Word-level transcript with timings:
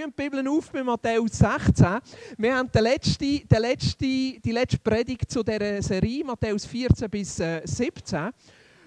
tun 0.00 0.14
die 0.16 0.22
Bibel 0.22 0.48
auf 0.48 0.70
bei 0.72 0.82
Matthäus 0.82 1.38
16. 1.38 1.98
Wir 2.38 2.56
haben 2.56 2.70
die 2.74 2.78
letzte, 2.78 3.18
die 3.18 3.46
letzte, 3.50 4.06
die 4.40 4.52
letzte 4.52 4.78
Predigt 4.78 5.30
zu 5.30 5.42
dieser 5.42 5.82
Serie, 5.82 6.24
Matthäus 6.24 6.64
14 6.64 7.10
bis 7.10 7.36
17. 7.36 8.18
Äh, 8.18 8.32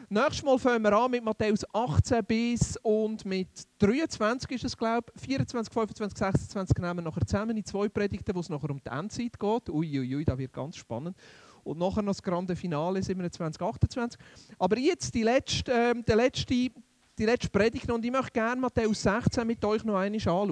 Nächstes 0.10 0.44
Mal 0.44 0.60
fangen 0.60 0.84
wir 0.84 0.94
an 0.94 1.12
mit 1.12 1.24
Matthäus 1.24 1.66
18 1.74 2.26
bis 2.26 2.78
und 2.78 3.26
mit 3.26 3.48
23 3.80 4.52
ist 4.52 4.66
es, 4.66 4.78
glaube 4.78 5.12
ich. 5.16 5.22
24, 5.22 5.74
25, 5.74 6.18
26 6.18 6.78
nehmen 6.78 6.98
wir 6.98 7.02
nachher 7.04 7.26
zusammen 7.26 7.58
in 7.58 7.66
zwei 7.66 7.90
Predigten, 7.90 8.36
wo 8.36 8.40
es 8.40 8.50
nachher 8.50 8.70
um 8.70 8.80
die 8.80 8.90
Endzeit 8.90 9.40
geht. 9.40 9.70
Uiuiui, 9.70 10.00
ui, 10.00 10.16
ui, 10.16 10.26
das 10.26 10.38
wird 10.38 10.54
ganz 10.54 10.78
spannend. 10.78 11.16
Und 11.64 11.80
nachher 11.80 12.02
noch 12.02 12.12
das 12.12 12.22
grande 12.22 12.56
Finale 12.56 13.02
27, 13.02 13.62
28. 13.62 14.20
Aber 14.60 14.78
jetzt 14.78 15.14
die 15.14 15.24
letzte, 15.24 15.72
äh, 15.72 15.94
die 15.96 16.14
letzte 16.14 16.72
die 17.18 17.26
letzte 17.26 17.50
Predigt 17.50 17.90
und 17.92 18.04
ich 18.04 18.12
möchte 18.12 18.32
gerne 18.32 18.60
Matthäus 18.60 19.04
16 19.04 19.46
mit 19.46 19.64
euch 19.64 19.84
noch 19.84 19.96
einmal 19.96 20.16
anschauen. 20.16 20.50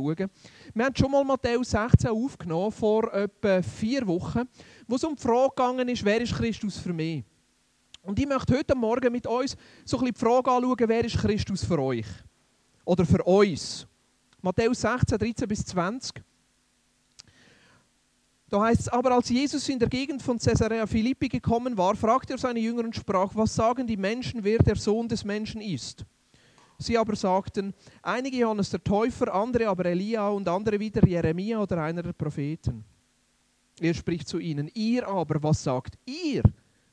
Wir 0.74 0.86
haben 0.86 0.96
schon 0.96 1.12
mal 1.12 1.24
Matthäus 1.24 1.72
16 1.72 2.12
aufgenommen, 2.12 2.72
vor 2.72 3.12
etwa 3.14 3.62
vier 3.64 4.06
Wochen, 4.06 4.42
wo 4.88 4.96
es 4.96 5.04
um 5.04 5.16
die 5.16 5.22
Frage 5.22 5.50
gegangen 5.56 5.90
ist, 5.90 6.06
wer 6.06 6.22
ist 6.22 6.36
Christus 6.36 6.78
für 6.78 6.94
mich? 6.94 7.24
Und 8.04 8.20
ich 8.20 8.28
möchte 8.28 8.58
heute 8.58 8.76
Morgen 8.76 9.12
mit 9.12 9.26
uns 9.26 9.56
so 9.86 9.98
ein 9.98 10.06
bisschen 10.06 10.14
die 10.14 10.20
Frage 10.20 10.52
anschauen, 10.52 10.78
wer 10.88 11.06
ist 11.06 11.18
Christus 11.18 11.64
für 11.64 11.80
euch? 11.80 12.08
Oder 12.86 13.06
für 13.06 13.24
uns? 13.24 13.88
Matthäus 14.42 14.82
16, 14.82 15.18
13 15.18 15.48
bis 15.48 15.66
20. 15.66 16.24
Da 18.50 18.62
heißt 18.62 18.82
es, 18.82 18.88
aber 18.90 19.12
als 19.12 19.30
Jesus 19.30 19.68
in 19.70 19.80
der 19.80 19.88
Gegend 19.88 20.22
von 20.22 20.38
Caesarea 20.38 20.86
Philippi 20.86 21.30
gekommen 21.30 21.78
war, 21.78 21.96
fragte 21.96 22.34
er 22.34 22.38
seine 22.38 22.60
Jünger 22.60 22.84
und 22.84 22.96
sprach, 22.96 23.32
was 23.34 23.56
sagen 23.56 23.88
die 23.88 23.98
Menschen, 23.98 24.44
wer 24.44 24.60
der 24.60 24.76
Sohn 24.76 25.08
des 25.08 25.24
Menschen 25.24 25.62
ist? 25.62 26.06
Sie 26.82 26.98
aber 26.98 27.16
sagten, 27.16 27.74
einige 28.02 28.38
Johannes 28.38 28.70
der 28.70 28.84
Täufer, 28.84 29.34
andere 29.34 29.68
aber 29.68 29.86
Elia 29.86 30.28
und 30.30 30.48
andere 30.48 30.80
wieder 30.80 31.06
Jeremia 31.06 31.60
oder 31.62 31.84
einer 31.84 32.02
der 32.02 32.14
Propheten. 32.14 32.84
Er 33.80 33.94
spricht 33.94 34.28
zu 34.28 34.40
ihnen, 34.40 34.70
ihr 34.74 35.08
aber, 35.08 35.42
was 35.42 35.64
sagt 35.64 35.98
ihr, 36.06 36.44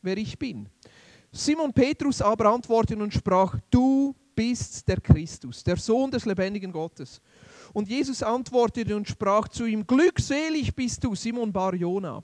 wer 0.02 0.16
ich 0.16 0.38
bin? 0.38 0.68
Simon 1.32 1.72
Petrus 1.72 2.22
aber 2.22 2.46
antwortete 2.46 3.02
und 3.02 3.12
sprach, 3.12 3.58
du 3.70 4.14
bist 4.34 4.86
der 4.88 5.00
Christus, 5.00 5.64
der 5.64 5.76
Sohn 5.76 6.10
des 6.10 6.24
lebendigen 6.24 6.72
Gottes. 6.72 7.20
Und 7.72 7.88
Jesus 7.88 8.22
antwortete 8.22 8.96
und 8.96 9.08
sprach 9.08 9.48
zu 9.48 9.66
ihm, 9.66 9.86
glückselig 9.86 10.74
bist 10.74 11.02
du, 11.04 11.14
Simon 11.14 11.52
Bar 11.52 11.74
Jona. 11.74 12.22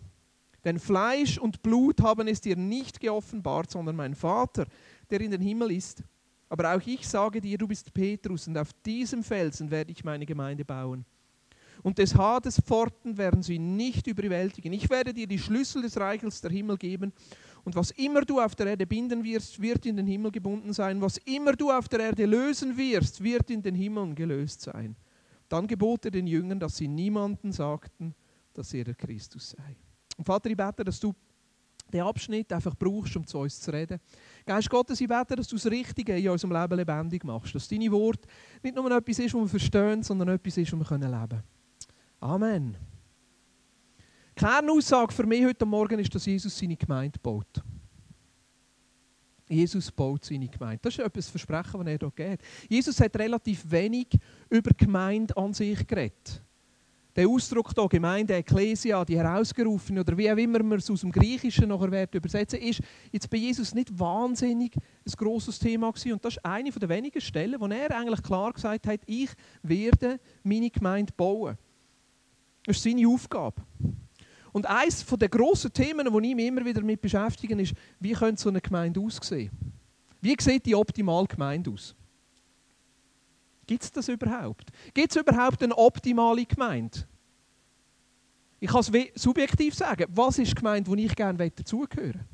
Denn 0.64 0.78
Fleisch 0.78 1.38
und 1.38 1.62
Blut 1.62 2.00
haben 2.00 2.26
es 2.28 2.40
dir 2.40 2.56
nicht 2.56 3.00
geoffenbart, 3.00 3.70
sondern 3.70 3.96
mein 3.96 4.14
Vater, 4.14 4.66
der 5.10 5.20
in 5.20 5.30
den 5.30 5.42
Himmel 5.42 5.72
ist. 5.72 6.02
Aber 6.54 6.76
auch 6.76 6.86
ich 6.86 7.04
sage 7.08 7.40
dir, 7.40 7.58
du 7.58 7.66
bist 7.66 7.92
Petrus, 7.92 8.46
und 8.46 8.56
auf 8.56 8.72
diesem 8.86 9.24
Felsen 9.24 9.68
werde 9.72 9.90
ich 9.90 10.04
meine 10.04 10.24
Gemeinde 10.24 10.64
bauen. 10.64 11.04
Und 11.82 11.98
des 11.98 12.14
Hades 12.14 12.60
Pforten 12.60 13.18
werden 13.18 13.42
sie 13.42 13.58
nicht 13.58 14.06
überwältigen. 14.06 14.72
Ich 14.72 14.88
werde 14.88 15.12
dir 15.12 15.26
die 15.26 15.40
Schlüssel 15.40 15.82
des 15.82 15.98
Reichels 15.98 16.40
der 16.40 16.52
Himmel 16.52 16.76
geben. 16.76 17.12
Und 17.64 17.74
was 17.74 17.90
immer 17.90 18.20
du 18.20 18.40
auf 18.40 18.54
der 18.54 18.68
Erde 18.68 18.86
binden 18.86 19.24
wirst, 19.24 19.60
wird 19.60 19.84
in 19.84 19.96
den 19.96 20.06
Himmel 20.06 20.30
gebunden 20.30 20.72
sein. 20.72 21.00
Was 21.00 21.16
immer 21.24 21.54
du 21.54 21.72
auf 21.72 21.88
der 21.88 21.98
Erde 21.98 22.24
lösen 22.24 22.76
wirst, 22.76 23.20
wird 23.20 23.50
in 23.50 23.60
den 23.60 23.74
Himmel 23.74 24.14
gelöst 24.14 24.60
sein. 24.60 24.94
Dann 25.48 25.66
gebot 25.66 26.04
er 26.04 26.12
den 26.12 26.28
Jüngern, 26.28 26.60
dass 26.60 26.76
sie 26.76 26.86
niemanden 26.86 27.50
sagten, 27.50 28.14
dass 28.52 28.72
er 28.72 28.84
der 28.84 28.94
Christus 28.94 29.50
sei. 29.50 29.74
Und 30.16 30.24
Vater, 30.24 30.50
ich 30.50 30.56
bete, 30.56 30.84
dass 30.84 31.00
du 31.00 31.12
den 31.92 32.02
Abschnitt 32.02 32.52
einfach 32.52 32.74
brauchst, 32.76 33.16
um 33.16 33.26
zu 33.26 33.38
uns 33.38 33.60
zu 33.60 33.72
reden. 33.72 33.98
Geist 34.46 34.68
Gottes, 34.68 35.00
ich 35.00 35.08
bete, 35.08 35.36
dass 35.36 35.48
du 35.48 35.56
das 35.56 35.66
Richtige 35.66 36.16
in 36.16 36.28
unserem 36.28 36.52
Leben 36.52 36.76
lebendig 36.76 37.24
machst. 37.24 37.54
Dass 37.54 37.66
deine 37.66 37.90
Worte 37.90 38.28
nicht 38.62 38.74
nur 38.74 38.90
etwas 38.90 39.18
ist, 39.18 39.34
was 39.34 39.40
wir 39.40 39.48
verstehen, 39.48 40.02
sondern 40.02 40.28
etwas 40.28 40.56
ist, 40.58 40.72
was 40.78 40.90
wir 40.90 40.98
leben 40.98 41.28
können. 41.28 41.42
Amen. 42.20 42.76
Kernaussage 44.34 45.12
für 45.12 45.26
mich 45.26 45.44
heute 45.44 45.64
Morgen 45.64 45.98
ist, 45.98 46.14
dass 46.14 46.26
Jesus 46.26 46.58
seine 46.58 46.76
Gemeinde 46.76 47.18
baut. 47.20 47.62
Jesus 49.48 49.90
baut 49.90 50.24
seine 50.24 50.48
Gemeinde. 50.48 50.80
Das 50.82 50.98
ist 50.98 51.04
etwas 51.04 51.28
Versprechen, 51.28 51.84
das 51.84 51.86
er 51.86 51.98
hier 51.98 52.10
gibt. 52.10 52.44
Jesus 52.68 53.00
hat 53.00 53.16
relativ 53.16 53.70
wenig 53.70 54.08
über 54.50 54.72
Gemeinde 54.76 55.36
an 55.36 55.54
sich 55.54 55.86
geredet 55.86 56.43
der 57.16 57.28
Ausdruck 57.28 57.72
hier, 57.74 57.88
Gemeinde, 57.88 58.34
Ekklesia, 58.34 59.04
die 59.04 59.16
herausgerufen 59.16 59.98
oder 59.98 60.16
wie 60.18 60.30
auch 60.30 60.36
immer 60.36 60.62
man 60.62 60.78
es 60.78 60.90
aus 60.90 61.02
dem 61.02 61.12
Griechischen 61.12 61.68
nachher 61.68 62.08
übersetzen, 62.12 62.58
ist 62.58 62.80
jetzt 63.12 63.30
bei 63.30 63.36
Jesus 63.36 63.74
nicht 63.74 63.96
wahnsinnig 63.98 64.74
ein 64.76 65.12
grosses 65.16 65.58
Thema 65.58 65.90
gewesen. 65.92 66.12
Und 66.12 66.24
das 66.24 66.36
ist 66.36 66.44
eine 66.44 66.70
der 66.70 66.88
wenigen 66.88 67.20
Stellen, 67.20 67.60
wo 67.60 67.66
er 67.66 67.96
eigentlich 67.96 68.22
klar 68.22 68.52
gesagt 68.52 68.86
hat, 68.86 69.00
ich 69.06 69.30
werde 69.62 70.18
meine 70.42 70.70
Gemeinde 70.70 71.12
bauen. 71.16 71.56
Das 72.66 72.76
ist 72.76 72.82
seine 72.82 73.06
Aufgabe. 73.06 73.62
Und 74.52 74.66
eines 74.66 75.04
der 75.04 75.28
grossen 75.28 75.72
Themen, 75.72 76.06
die 76.06 76.28
ich 76.28 76.34
mich 76.34 76.46
immer 76.46 76.64
wieder 76.64 76.80
damit 76.80 77.00
beschäftige, 77.00 77.60
ist, 77.60 77.74
wie 78.00 78.12
könnte 78.12 78.40
so 78.40 78.48
eine 78.48 78.60
Gemeinde 78.60 79.00
aussehen? 79.00 79.50
Wie 80.20 80.36
sieht 80.38 80.64
die 80.64 80.74
optimale 80.74 81.26
Gemeinde 81.26 81.70
aus? 81.70 81.94
Gibt 83.66 83.82
es 83.82 83.92
das 83.92 84.08
überhaupt? 84.08 84.70
Gibt 84.92 85.10
es 85.10 85.16
überhaupt 85.16 85.62
eine 85.62 85.76
optimale 85.76 86.44
Gemeinde? 86.44 87.06
Ich 88.60 88.70
kann 88.70 88.80
es 88.80 88.90
subjektiv 89.14 89.74
sagen. 89.74 90.06
Was 90.08 90.38
ist 90.38 90.52
die 90.52 90.54
Gemeinde, 90.54 90.90
wo 90.90 90.94
ich 90.94 91.14
gerne 91.14 91.50
dazugehören 91.50 92.24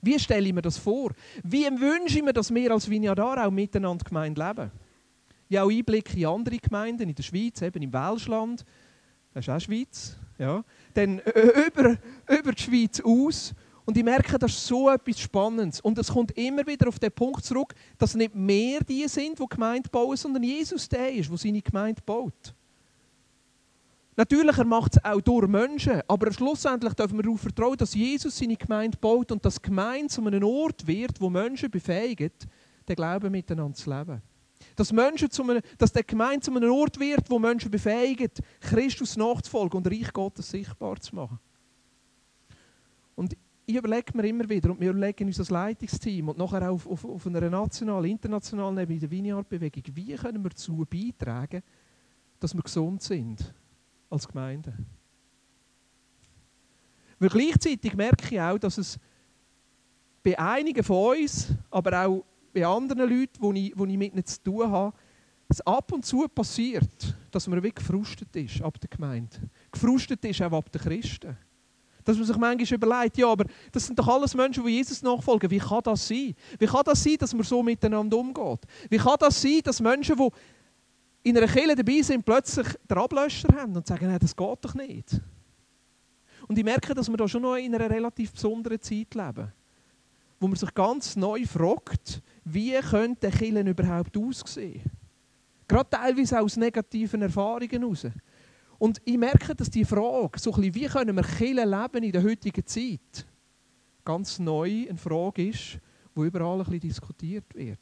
Wie 0.00 0.18
stelle 0.18 0.46
ich 0.46 0.54
mir 0.54 0.62
das 0.62 0.78
vor? 0.78 1.12
Wie 1.42 1.64
wünsche 1.66 2.18
ich 2.18 2.24
mir, 2.24 2.32
dass 2.32 2.54
wir 2.54 2.70
als 2.70 2.88
Vignadar 2.88 3.46
auch 3.46 3.50
miteinander 3.50 4.04
Gemeinde 4.04 4.46
leben? 4.46 4.70
Ich 5.48 5.56
habe 5.56 5.66
auch 5.66 5.76
Einblick 5.76 6.16
in 6.16 6.26
andere 6.26 6.58
Gemeinden 6.58 7.08
in 7.08 7.14
der 7.14 7.24
Schweiz, 7.24 7.60
eben 7.60 7.82
im 7.82 7.92
Welschland. 7.92 8.64
Das 9.34 9.44
ist 9.44 9.50
auch 9.50 9.60
Schweiz. 9.60 10.16
Ja. 10.38 10.64
Dann 10.94 11.18
äh, 11.18 11.66
über, 11.66 11.96
über 12.28 12.52
die 12.52 12.62
Schweiz 12.62 13.00
aus 13.00 13.52
und 13.84 13.96
ich 13.96 14.04
merke, 14.04 14.38
das 14.38 14.52
ist 14.52 14.66
so 14.66 14.90
etwas 14.90 15.18
Spannendes. 15.18 15.80
Und 15.80 15.98
es 15.98 16.08
kommt 16.08 16.32
immer 16.32 16.66
wieder 16.66 16.88
auf 16.88 16.98
den 16.98 17.10
Punkt 17.10 17.44
zurück, 17.44 17.74
dass 17.98 18.14
nicht 18.14 18.34
mehr 18.34 18.80
die 18.84 19.08
sind, 19.08 19.38
die 19.38 19.46
Gemeinde 19.48 19.88
bauen, 19.88 20.16
sondern 20.16 20.42
Jesus 20.42 20.88
der 20.88 21.12
ist, 21.12 21.30
der 21.30 21.38
seine 21.38 21.62
Gemeinde 21.62 22.02
baut. 22.04 22.54
Natürlich, 24.16 24.58
er 24.58 24.64
macht 24.66 24.96
es 24.96 25.04
auch 25.04 25.20
durch 25.20 25.48
Menschen, 25.48 26.02
aber 26.06 26.30
schlussendlich 26.32 26.92
dürfen 26.92 27.16
wir 27.16 27.22
darauf 27.22 27.40
vertrauen, 27.40 27.76
dass 27.76 27.94
Jesus 27.94 28.36
seine 28.36 28.56
Gemeinde 28.56 28.98
baut 28.98 29.32
und 29.32 29.42
dass 29.44 29.62
Gemeinde 29.62 30.08
zu 30.08 30.24
einem 30.26 30.44
Ort 30.44 30.86
wird, 30.86 31.20
wo 31.20 31.30
Menschen 31.30 31.70
befähigt, 31.70 32.46
den 32.86 32.96
Glauben 32.96 33.32
miteinander 33.32 33.74
zu 33.74 33.88
leben. 33.88 34.20
Dass, 34.76 34.92
Menschen 34.92 35.30
zu 35.30 35.42
einem, 35.42 35.62
dass 35.78 35.92
der 35.92 36.02
Gemeinde 36.02 36.40
zu 36.40 36.54
einem 36.54 36.70
Ort 36.70 37.00
wird, 37.00 37.30
wo 37.30 37.38
Menschen 37.38 37.70
befähigt, 37.70 38.42
Christus 38.60 39.16
nachzufolgen 39.16 39.78
und 39.78 39.86
Reich 39.86 40.12
Gottes 40.12 40.50
sichtbar 40.50 41.00
zu 41.00 41.14
machen. 41.14 41.38
Und 43.16 43.34
ich 43.70 43.76
überlege 43.76 44.16
mir 44.16 44.26
immer 44.26 44.48
wieder, 44.48 44.70
und 44.70 44.80
wir 44.80 44.90
überlegen 44.90 45.26
uns 45.26 45.38
als 45.38 45.50
Leitungsteam 45.50 46.28
und 46.28 46.38
nachher 46.38 46.70
auch 46.70 46.74
auf, 46.74 46.86
auf, 46.86 47.04
auf 47.04 47.26
einer 47.26 47.48
nationalen, 47.48 48.10
internationalen 48.10 48.78
Ebene, 48.78 48.94
in 48.94 49.00
der 49.00 49.10
Vineyard-Bewegung, 49.10 49.82
wie 49.94 50.14
können 50.14 50.42
wir 50.42 50.50
dazu 50.50 50.84
beitragen, 50.88 51.62
dass 52.38 52.54
wir 52.54 52.62
gesund 52.62 53.02
sind 53.02 53.54
als 54.08 54.26
Gemeinde. 54.26 54.74
Weil 57.18 57.28
gleichzeitig 57.28 57.94
merke 57.94 58.34
ich 58.34 58.40
auch, 58.40 58.58
dass 58.58 58.78
es 58.78 58.98
bei 60.22 60.38
einigen 60.38 60.82
von 60.82 61.18
uns, 61.18 61.52
aber 61.70 62.06
auch 62.06 62.24
bei 62.52 62.66
anderen 62.66 63.08
Leuten, 63.08 63.54
die 63.54 63.68
ich, 63.68 63.72
ich 63.72 63.98
mit 63.98 64.12
ihnen 64.12 64.24
zu 64.24 64.42
tun 64.42 64.70
habe, 64.70 64.96
es 65.48 65.60
ab 65.62 65.92
und 65.92 66.04
zu 66.04 66.26
passiert, 66.28 67.14
dass 67.30 67.46
man 67.46 67.62
wirklich 67.62 67.74
gefrustet 67.74 68.34
ist 68.36 68.62
ab 68.62 68.80
der 68.80 68.88
Gemeinde. 68.88 69.36
Gefrustet 69.70 70.24
ist 70.24 70.42
auch 70.42 70.52
ab 70.52 70.70
den 70.72 70.80
Christen. 70.80 71.36
Dass 72.10 72.18
man 72.18 72.26
sich 72.26 72.36
manchmal 72.36 72.76
überlegt, 72.76 73.18
ja, 73.18 73.28
aber 73.28 73.44
das 73.70 73.86
sind 73.86 73.96
doch 73.96 74.08
alles 74.08 74.34
Menschen, 74.34 74.66
die 74.66 74.72
Jesus 74.72 75.00
nachfolgen. 75.00 75.48
Wie 75.48 75.58
kann 75.58 75.80
das 75.84 76.08
sein? 76.08 76.34
Wie 76.58 76.66
kann 76.66 76.82
das 76.84 77.04
sein, 77.04 77.16
dass 77.20 77.32
man 77.32 77.44
so 77.44 77.62
miteinander 77.62 78.16
umgeht? 78.16 78.60
Wie 78.88 78.98
kann 78.98 79.14
das 79.20 79.40
sein, 79.40 79.60
dass 79.62 79.80
Menschen, 79.80 80.16
die 80.16 80.28
in 81.22 81.36
einer 81.36 81.46
Kirche 81.46 81.76
dabei 81.76 82.02
sind, 82.02 82.24
plötzlich 82.24 82.66
den 82.88 82.98
Ablöscher 82.98 83.48
haben 83.54 83.76
und 83.76 83.86
sagen, 83.86 84.08
nein, 84.08 84.18
das 84.18 84.34
geht 84.34 84.58
doch 84.60 84.74
nicht. 84.74 85.20
Und 86.48 86.58
ich 86.58 86.64
merke, 86.64 86.94
dass 86.94 87.08
wir 87.08 87.16
da 87.16 87.28
schon 87.28 87.42
noch 87.42 87.54
in 87.54 87.72
einer 87.76 87.88
relativ 87.88 88.32
besonderen 88.32 88.80
Zeit 88.80 89.14
leben. 89.14 89.52
Wo 90.40 90.48
man 90.48 90.56
sich 90.56 90.74
ganz 90.74 91.14
neu 91.14 91.46
fragt, 91.46 92.22
wie 92.44 92.72
könnte 92.80 93.30
Kirche 93.30 93.60
überhaupt 93.60 94.16
aussehen? 94.16 94.82
Gerade 95.68 95.90
teilweise 95.90 96.40
aus 96.40 96.56
negativen 96.56 97.22
Erfahrungen 97.22 97.70
heraus. 97.70 98.06
Und 98.80 98.98
ich 99.04 99.18
merke, 99.18 99.54
dass 99.54 99.68
die 99.68 99.84
Frage, 99.84 100.38
so 100.38 100.54
ein 100.54 100.62
bisschen, 100.62 100.74
wie 100.74 100.86
können 100.86 101.14
wir 101.14 101.64
leben 101.66 102.02
in 102.02 102.12
der 102.12 102.22
heutigen 102.22 102.64
Zeit, 102.64 103.26
ganz 104.06 104.38
neu 104.38 104.86
eine 104.88 104.96
Frage 104.96 105.48
ist, 105.48 105.78
die 106.16 106.20
überall 106.22 106.60
ein 106.60 106.64
bisschen 106.64 106.80
diskutiert 106.80 107.44
wird. 107.54 107.78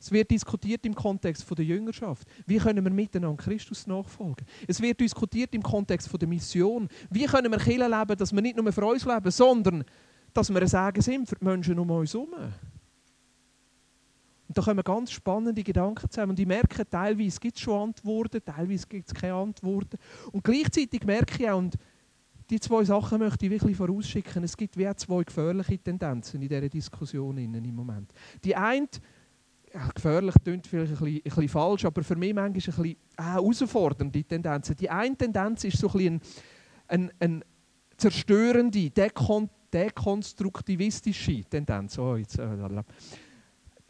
Es 0.00 0.10
wird 0.10 0.30
diskutiert 0.30 0.86
im 0.86 0.94
Kontext 0.94 1.46
der 1.50 1.62
Jüngerschaft. 1.62 2.26
Wie 2.46 2.56
können 2.56 2.82
wir 2.82 2.90
miteinander 2.90 3.36
Christus 3.36 3.86
nachfolgen? 3.86 4.46
Es 4.66 4.80
wird 4.80 4.98
diskutiert 4.98 5.54
im 5.54 5.62
Kontext 5.62 6.08
der 6.18 6.26
Mission. 6.26 6.88
Wie 7.10 7.26
können 7.26 7.52
wir 7.52 7.58
Kirche 7.58 7.86
leben, 7.86 8.16
dass 8.16 8.32
wir 8.32 8.40
nicht 8.40 8.56
nur 8.56 8.72
für 8.72 8.86
uns 8.86 9.04
leben, 9.04 9.30
sondern 9.30 9.84
dass 10.32 10.48
wir 10.48 10.62
ein 10.62 10.68
Sagen 10.68 11.02
sind 11.02 11.28
für 11.28 11.36
die 11.36 11.44
Menschen 11.44 11.78
um 11.78 11.90
uns 11.90 12.14
herum. 12.14 12.30
Und 14.50 14.58
da 14.58 14.62
kommen 14.62 14.82
ganz 14.82 15.12
spannende 15.12 15.62
Gedanken 15.62 16.10
zusammen. 16.10 16.30
Und 16.30 16.40
ich 16.40 16.46
merke, 16.46 16.84
teilweise 16.84 17.38
gibt 17.38 17.54
es 17.54 17.62
schon 17.62 17.90
Antworten, 17.90 18.40
teilweise 18.44 18.84
gibt 18.88 19.06
es 19.06 19.14
keine 19.14 19.34
Antworten. 19.34 19.96
Und 20.32 20.42
gleichzeitig 20.42 21.04
merke 21.04 21.40
ich 21.40 21.48
auch, 21.48 21.58
und 21.58 21.76
die 22.50 22.58
zwei 22.58 22.82
Sachen 22.82 23.20
möchte 23.20 23.46
ich 23.46 23.52
wirklich 23.52 23.76
vorausschicken, 23.76 24.42
es 24.42 24.56
gibt 24.56 24.76
wie 24.76 24.92
zwei 24.96 25.22
gefährliche 25.22 25.78
Tendenzen 25.78 26.42
in 26.42 26.48
dieser 26.48 26.68
Diskussion 26.68 27.38
im 27.38 27.74
Moment. 27.76 28.12
Die 28.42 28.56
eine, 28.56 28.88
ja, 29.72 29.86
gefährlich 29.94 30.34
klingt 30.42 30.66
vielleicht 30.66 30.94
ein 30.94 30.98
bisschen, 30.98 31.16
ein 31.18 31.22
bisschen, 31.22 31.48
falsch, 31.48 31.84
aber 31.84 32.02
für 32.02 32.16
mich 32.16 32.34
manchmal 32.34 32.46
ein 32.46 32.52
bisschen 32.52 32.84
äh, 32.86 33.22
herausfordernd, 33.22 34.28
Tendenzen. 34.28 34.74
Die 34.74 34.90
eine 34.90 35.16
Tendenz 35.16 35.62
ist 35.62 35.78
so 35.78 35.86
ein 35.90 35.92
bisschen 35.92 36.20
ein, 36.88 37.02
ein, 37.02 37.12
ein 37.20 37.44
zerstörende, 37.96 38.90
dekon 38.90 39.48
dekonstruktivistische 39.72 41.44
Tendenz. 41.44 41.96
Oh, 41.96 42.16
jetzt, 42.16 42.36
äh, 42.36 42.48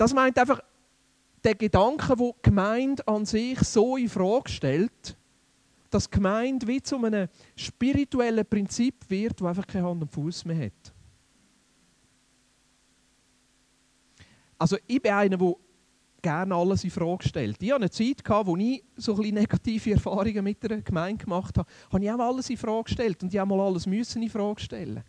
das 0.01 0.15
meint 0.15 0.39
einfach 0.39 0.63
der 1.45 1.55
Gedanke, 1.55 2.19
wo 2.19 2.33
die 2.33 2.49
Gemeinde 2.49 3.07
an 3.07 3.27
sich 3.27 3.59
so 3.61 3.99
in 3.99 4.09
Frage 4.09 4.51
stellt, 4.51 5.15
dass 5.91 6.09
die 6.09 6.17
Gemeinde 6.17 6.67
wie 6.67 6.81
zu 6.81 6.97
einem 6.97 7.29
spirituellen 7.55 8.47
Prinzip 8.47 8.95
wird, 9.09 9.39
das 9.39 9.47
einfach 9.47 9.67
keine 9.67 9.87
Hand 9.87 10.01
und 10.01 10.11
Fuß 10.11 10.47
mehr 10.47 10.67
hat. 10.67 10.95
Also 14.57 14.79
ich 14.87 15.03
bin 15.03 15.13
einer, 15.13 15.37
der 15.37 15.55
gerne 16.23 16.55
alles 16.55 16.83
in 16.85 16.91
Frage 16.91 17.29
stellt. 17.29 17.63
Ich 17.63 17.71
hatte 17.71 17.83
eine 17.83 17.91
Zeit, 17.91 18.23
wo 18.47 18.57
ich 18.57 18.83
so 18.97 19.21
ein 19.21 19.35
negative 19.35 19.91
Erfahrungen 19.93 20.45
mit 20.45 20.63
der 20.63 20.81
Gemeinde 20.81 21.23
gemacht 21.23 21.59
habe, 21.59 21.69
habe 21.93 22.03
ich 22.03 22.11
auch 22.11 22.19
alles 22.21 22.49
in 22.49 22.57
Frage 22.57 22.85
gestellt 22.85 23.23
und 23.23 23.35
ich 23.35 23.39
habe 23.39 23.55
mal 23.55 23.67
alles 23.67 23.87
müssen 23.87 24.23
in 24.23 24.31
Frage 24.31 24.63
stellen 24.63 25.05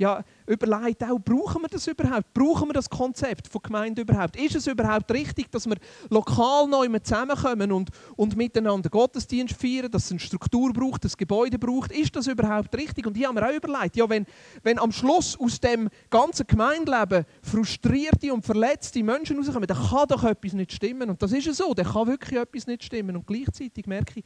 ja, 0.00 0.24
überlegt 0.46 1.04
auch, 1.04 1.18
brauchen 1.18 1.60
wir 1.60 1.68
das 1.68 1.86
überhaupt? 1.86 2.32
Brauchen 2.32 2.70
wir 2.70 2.72
das 2.72 2.88
Konzept 2.88 3.48
von 3.48 3.60
Gemeinde 3.60 4.00
überhaupt? 4.00 4.34
Ist 4.34 4.54
es 4.54 4.66
überhaupt 4.66 5.12
richtig, 5.12 5.52
dass 5.52 5.68
wir 5.68 5.76
lokal 6.08 6.66
neu 6.68 6.88
zusammenkommen 7.00 7.70
und, 7.70 7.90
und 8.16 8.34
miteinander 8.34 8.88
Gottesdienst 8.88 9.60
feiern, 9.60 9.90
dass 9.90 10.06
es 10.06 10.12
eine 10.12 10.20
Struktur 10.20 10.72
braucht, 10.72 11.04
ein 11.04 11.12
Gebäude 11.18 11.58
braucht? 11.58 11.92
Ist 11.92 12.16
das 12.16 12.28
überhaupt 12.28 12.74
richtig? 12.78 13.06
Und 13.06 13.14
ich 13.14 13.26
habe 13.26 13.38
mir 13.38 13.46
auch 13.46 13.54
überlegt, 13.54 13.94
ja, 13.94 14.08
wenn, 14.08 14.24
wenn 14.62 14.78
am 14.78 14.90
Schluss 14.90 15.38
aus 15.38 15.60
dem 15.60 15.90
ganzen 16.08 16.46
Gemeindeleben 16.46 17.26
frustrierte 17.42 18.32
und 18.32 18.46
verletzte 18.46 19.02
Menschen 19.02 19.36
rauskommen, 19.36 19.66
dann 19.66 19.86
kann 19.86 20.08
doch 20.08 20.24
etwas 20.24 20.54
nicht 20.54 20.72
stimmen. 20.72 21.10
Und 21.10 21.22
das 21.22 21.32
ist 21.32 21.44
ja 21.44 21.52
so, 21.52 21.74
dann 21.74 21.84
kann 21.84 22.06
wirklich 22.06 22.40
etwas 22.40 22.66
nicht 22.66 22.84
stimmen. 22.84 23.18
Und 23.18 23.26
gleichzeitig 23.26 23.86
merke 23.86 24.20
ich, 24.20 24.24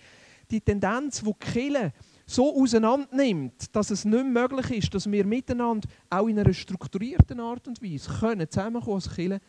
die 0.52 0.60
Tendenz, 0.60 1.20
die 1.20 1.32
Kille 1.40 1.92
so 2.26 2.60
auseinander 2.60 3.08
nimmt, 3.14 3.74
dass 3.74 3.90
es 3.90 4.04
nicht 4.04 4.24
möglich 4.24 4.70
ist, 4.70 4.94
dass 4.94 5.10
wir 5.10 5.26
miteinander 5.26 5.88
auch 6.08 6.26
in 6.26 6.38
einer 6.38 6.54
strukturierten 6.54 7.40
Art 7.40 7.68
und 7.68 7.82
Weise 7.82 8.10
können 8.18 8.48
zusammenkommen 8.48 8.96
als 8.96 9.14
Kirche, 9.14 9.40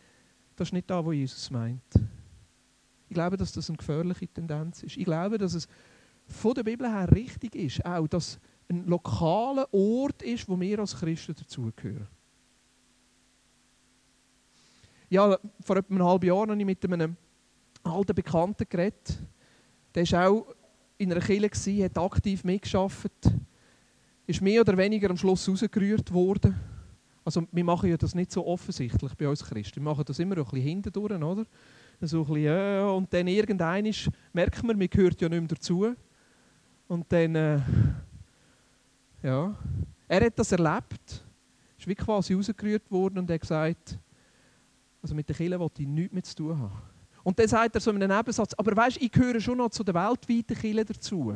das 0.56 0.68
ist 0.68 0.72
nicht 0.72 0.90
das, 0.90 1.04
was 1.04 1.14
Jesus 1.14 1.50
meint. 1.50 1.82
Ich 3.08 3.14
glaube, 3.14 3.36
dass 3.36 3.52
das 3.52 3.68
eine 3.68 3.76
gefährliche 3.76 4.28
Tendenz 4.28 4.82
ist. 4.82 4.96
Ich 4.96 5.04
glaube, 5.04 5.38
dass 5.38 5.54
es 5.54 5.68
von 6.26 6.54
der 6.54 6.64
Bibel 6.64 6.88
her 6.88 7.10
richtig 7.12 7.54
ist, 7.54 7.84
auch 7.84 8.08
dass 8.08 8.38
ein 8.68 8.86
lokaler 8.86 9.72
Ort 9.72 10.22
ist, 10.22 10.48
wo 10.48 10.58
wir 10.58 10.80
als 10.80 10.96
Christen 10.96 11.34
dazugehören. 11.34 12.08
Ja, 15.08 15.38
vor 15.60 15.76
etwa 15.76 15.94
einem 15.94 16.04
halben 16.04 16.26
Jahr 16.26 16.48
habe 16.48 16.58
ich 16.58 16.64
mit 16.64 16.84
einem 16.84 17.16
alten 17.84 18.14
Bekannten 18.14 18.66
geredet. 18.68 19.18
Der 19.94 20.02
ist 20.02 20.14
auch 20.14 20.46
in 20.98 21.12
einer 21.12 21.20
Kirche, 21.20 21.84
hat 21.84 21.98
aktiv 21.98 22.44
mitgearbeitet, 22.44 23.34
ist 24.26 24.40
mehr 24.40 24.60
oder 24.60 24.76
weniger 24.76 25.10
am 25.10 25.16
Schluss 25.16 25.48
rausgerührt 25.48 26.12
worden. 26.12 26.58
Also 27.24 27.46
wir 27.50 27.64
machen 27.64 27.90
ja 27.90 27.96
das 27.96 28.14
nicht 28.14 28.30
so 28.30 28.46
offensichtlich 28.46 29.14
bei 29.14 29.28
uns 29.28 29.44
Christen. 29.44 29.76
Wir 29.76 29.82
machen 29.82 30.04
das 30.06 30.18
immer 30.18 30.36
ein 30.36 30.44
bisschen 30.44 30.60
hintendurch, 30.60 31.12
oder? 31.12 31.44
So 32.00 32.20
ein 32.20 32.26
bisschen, 32.26 32.46
äh, 32.46 32.82
und 32.82 33.12
dann 33.12 33.26
irgendein 33.26 33.92
merkt 34.32 34.62
man, 34.62 34.78
man 34.78 34.88
gehört 34.88 35.20
ja 35.20 35.28
nicht 35.28 35.40
mehr 35.40 35.48
dazu. 35.48 35.94
Und 36.88 37.04
dann, 37.10 37.34
äh, 37.34 37.60
ja, 39.22 39.54
er 40.06 40.24
hat 40.24 40.38
das 40.38 40.52
erlebt, 40.52 41.24
ist 41.78 41.88
wie 41.88 41.94
quasi 41.94 42.34
rausgerührt 42.34 42.90
worden 42.90 43.18
und 43.18 43.30
hat 43.30 43.40
gesagt, 43.40 43.98
also 45.02 45.14
mit 45.14 45.28
der 45.28 45.36
Kirche 45.36 45.58
wollte 45.58 45.82
ich 45.82 45.88
nichts 45.88 46.12
mehr 46.12 46.22
zu 46.22 46.36
tun 46.36 46.58
haben. 46.58 46.95
Und 47.26 47.36
dann 47.40 47.48
sagt 47.48 47.74
er 47.74 47.80
so 47.80 47.90
in 47.90 48.00
einem 48.00 48.16
Nebensatz, 48.16 48.54
aber 48.54 48.76
weißt, 48.76 48.98
ich 49.02 49.10
gehöre 49.10 49.40
schon 49.40 49.58
noch 49.58 49.70
zu 49.70 49.82
der 49.82 49.94
weltweiten 49.94 50.56
Kirche 50.56 50.84
dazu. 50.84 51.34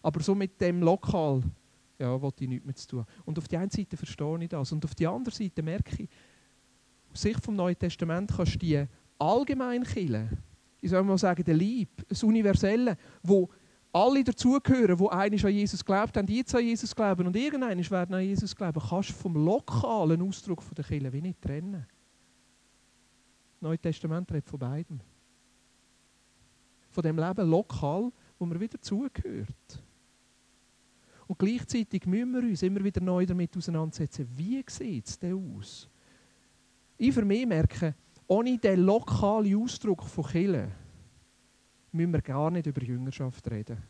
Aber 0.00 0.22
so 0.22 0.34
mit 0.34 0.58
dem 0.58 0.80
Lokal, 0.80 1.42
ja, 1.98 2.18
wollte 2.18 2.44
ich 2.44 2.48
nichts 2.48 2.64
mehr 2.64 2.74
zu 2.74 2.88
tun. 2.88 3.04
Und 3.26 3.36
auf 3.36 3.46
der 3.46 3.60
einen 3.60 3.70
Seite 3.70 3.98
verstehe 3.98 4.38
ich 4.42 4.48
das. 4.48 4.72
Und 4.72 4.82
auf 4.82 4.94
der 4.94 5.10
anderen 5.10 5.36
Seite 5.36 5.62
merke 5.62 6.04
ich, 6.04 6.08
aus 7.12 7.20
Sicht 7.20 7.44
vom 7.44 7.56
Neuen 7.56 7.78
Testament 7.78 8.32
kannst 8.34 8.54
du 8.54 8.58
die 8.58 8.82
allgemein 9.18 9.84
Kirche, 9.84 10.30
ich 10.80 10.88
soll 10.88 11.02
mal 11.02 11.18
sagen, 11.18 11.44
der 11.44 11.56
Lieb, 11.56 11.90
das 12.08 12.22
Universelle, 12.22 12.96
wo 13.22 13.50
alle 13.92 14.24
dazugehören, 14.24 14.96
die 14.96 15.08
eigentlich 15.10 15.44
an 15.44 15.52
Jesus 15.52 15.84
glaubt 15.84 16.16
haben, 16.16 16.26
jetzt 16.28 16.54
an 16.54 16.64
Jesus 16.64 16.96
glauben 16.96 17.26
und 17.26 17.36
irgendwann 17.36 17.90
werden 17.90 18.14
an 18.14 18.22
Jesus 18.22 18.56
glauben, 18.56 18.80
kannst 18.88 19.10
du 19.10 19.12
vom 19.12 19.34
lokalen 19.44 20.22
Ausdruck 20.22 20.62
der 20.74 20.84
Kirche 20.84 21.12
wie 21.12 21.20
nicht 21.20 21.42
trennen. 21.42 21.84
Neue 23.60 23.78
Testament 23.78 24.30
redet 24.32 24.48
von 24.48 24.58
beidem. 24.58 25.00
Von 26.90 27.02
dem 27.02 27.18
Leben 27.18 27.48
lokal, 27.48 28.10
wo 28.38 28.46
man 28.46 28.58
wieder 28.58 28.80
zugehört. 28.80 29.84
Und 31.26 31.38
gleichzeitig 31.38 32.06
müssen 32.06 32.32
wir 32.32 32.42
uns 32.42 32.62
immer 32.62 32.82
wieder 32.82 33.00
neu 33.00 33.24
damit 33.24 33.56
auseinandersetzen, 33.56 34.26
wie 34.36 34.64
sieht 34.68 35.06
es 35.06 35.18
denn 35.18 35.56
aus? 35.56 35.88
Ich 36.98 37.14
für 37.14 37.24
mich 37.24 37.46
merke, 37.46 37.94
ohne 38.26 38.58
den 38.58 38.80
lokalen 38.80 39.62
Ausdruck 39.62 40.02
von 40.04 40.24
Killen 40.24 40.72
müssen 41.92 42.12
wir 42.12 42.22
gar 42.22 42.50
nicht 42.50 42.66
über 42.66 42.82
Jüngerschaft 42.82 43.48
reden. 43.50 43.82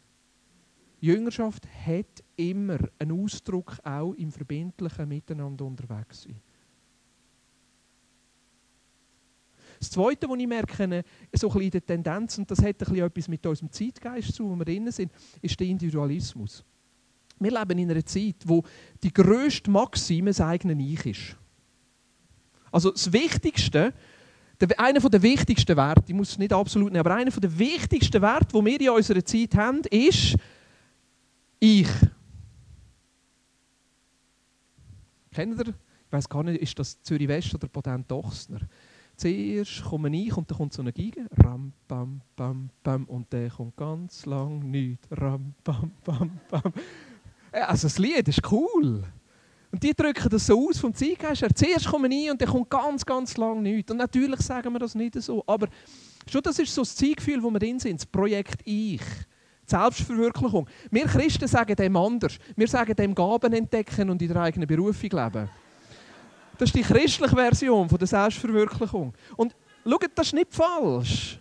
Jüngerschaft 1.00 1.66
hat 1.86 2.22
immer 2.36 2.78
einen 2.98 3.24
Ausdruck 3.24 3.78
auch 3.82 4.12
im 4.14 4.30
verbindlichen 4.30 5.08
Miteinander 5.08 5.64
unterwegs 5.64 6.22
sein. 6.22 6.40
Das 9.80 9.90
Zweite, 9.90 10.28
was 10.28 10.38
ich 10.38 10.46
merke, 10.46 11.04
so 11.32 11.50
ein 11.50 11.70
die 11.70 11.80
Tendenz, 11.80 12.36
und 12.36 12.50
das 12.50 12.58
hat 12.58 12.66
ein 12.66 12.74
bisschen 12.76 12.98
etwas 12.98 13.28
mit 13.28 13.46
unserem 13.46 13.72
Zeitgeist 13.72 14.34
zu, 14.34 14.50
wo 14.50 14.54
wir 14.54 14.66
drin 14.66 14.92
sind, 14.92 15.10
ist 15.40 15.58
der 15.58 15.66
Individualismus. 15.66 16.62
Wir 17.38 17.50
leben 17.50 17.78
in 17.78 17.90
einer 17.90 18.04
Zeit, 18.04 18.36
wo 18.44 18.62
die 19.02 19.10
grösste 19.10 19.70
Maxime 19.70 20.28
das 20.30 20.42
eigene 20.42 20.80
Ich 20.82 21.06
ist. 21.06 21.36
Also 22.70 22.90
das 22.90 23.10
Wichtigste, 23.10 23.94
einer 24.76 25.00
der 25.00 25.22
wichtigsten 25.22 25.74
Werte, 25.74 26.04
ich 26.08 26.14
muss 26.14 26.32
es 26.32 26.38
nicht 26.38 26.52
absolut 26.52 26.92
nehmen, 26.92 27.00
aber 27.00 27.14
einer 27.14 27.30
der 27.30 27.58
wichtigsten 27.58 28.20
Werte, 28.20 28.48
die 28.48 28.64
wir 28.64 28.80
in 28.82 28.90
unserer 28.90 29.24
Zeit 29.24 29.54
haben, 29.54 29.80
ist 29.90 30.36
Ich. 31.58 31.88
Kennt 35.32 35.58
ihr? 35.58 35.68
Ich 35.68 36.12
weiß 36.12 36.28
gar 36.28 36.42
nicht, 36.42 36.60
ist 36.60 36.78
das 36.78 37.00
Zürich 37.02 37.28
West 37.28 37.54
oder 37.54 37.66
Potent 37.66 38.10
Dochsner? 38.10 38.60
Zuerst 39.20 39.84
komme 39.84 40.14
ich 40.16 40.34
und 40.36 40.50
dann 40.50 40.58
kommt 40.58 40.72
so 40.72 40.82
eine 40.82 40.92
Geige, 40.92 41.26
ram, 41.36 41.72
bam, 41.86 42.22
bam, 42.36 42.70
bam, 42.82 43.04
und 43.04 43.32
dann 43.32 43.50
kommt 43.50 43.76
ganz 43.76 44.24
lang 44.24 44.70
nichts, 44.70 45.06
ram, 45.10 45.54
bam, 45.62 45.92
bam, 46.04 46.40
bam. 46.50 46.72
Also 47.52 47.88
das 47.88 47.98
Lied 47.98 48.28
ist 48.28 48.40
cool. 48.50 49.04
Und 49.72 49.82
die 49.82 49.94
drücken 49.94 50.28
das 50.30 50.46
so 50.46 50.68
aus 50.68 50.78
vom 50.78 50.94
Zeitgeist. 50.94 51.44
Zuerst 51.54 51.86
komme 51.86 52.08
ich 52.08 52.30
und 52.30 52.40
dann 52.40 52.48
kommt 52.48 52.70
ganz, 52.70 53.04
ganz 53.04 53.36
lang 53.36 53.62
nichts. 53.62 53.92
Und 53.92 53.98
natürlich 53.98 54.40
sagen 54.40 54.72
wir 54.72 54.78
das 54.78 54.94
nicht 54.94 55.20
so, 55.20 55.44
aber 55.46 55.68
schon 56.28 56.42
das 56.42 56.58
ist 56.58 56.74
so 56.74 56.82
das 56.82 56.96
Zielgefühl, 56.96 57.42
wo 57.42 57.50
wir 57.50 57.58
drin 57.58 57.78
sind, 57.78 58.00
das 58.00 58.06
Projekt 58.06 58.62
Ich. 58.64 59.00
Die 59.00 59.76
Selbstverwirklichung. 59.76 60.68
Wir 60.90 61.04
Christen 61.04 61.46
sagen 61.46 61.76
dem 61.76 61.96
anders. 61.96 62.38
Wir 62.56 62.66
sagen 62.66 62.96
dem 62.96 63.14
Gaben 63.14 63.52
entdecken 63.52 64.10
und 64.10 64.20
in 64.20 64.28
der 64.28 64.42
eigenen 64.42 64.66
Berufung 64.66 65.10
leben. 65.10 65.48
Das 66.60 66.68
ist 66.68 66.76
die 66.76 66.82
christliche 66.82 67.34
Version 67.34 67.88
von 67.88 67.96
der 67.96 68.06
Selbstverwirklichung. 68.06 69.14
Und 69.34 69.56
schaut, 69.82 70.10
das 70.14 70.26
ist 70.26 70.34
nicht 70.34 70.52
falsch. 70.52 71.40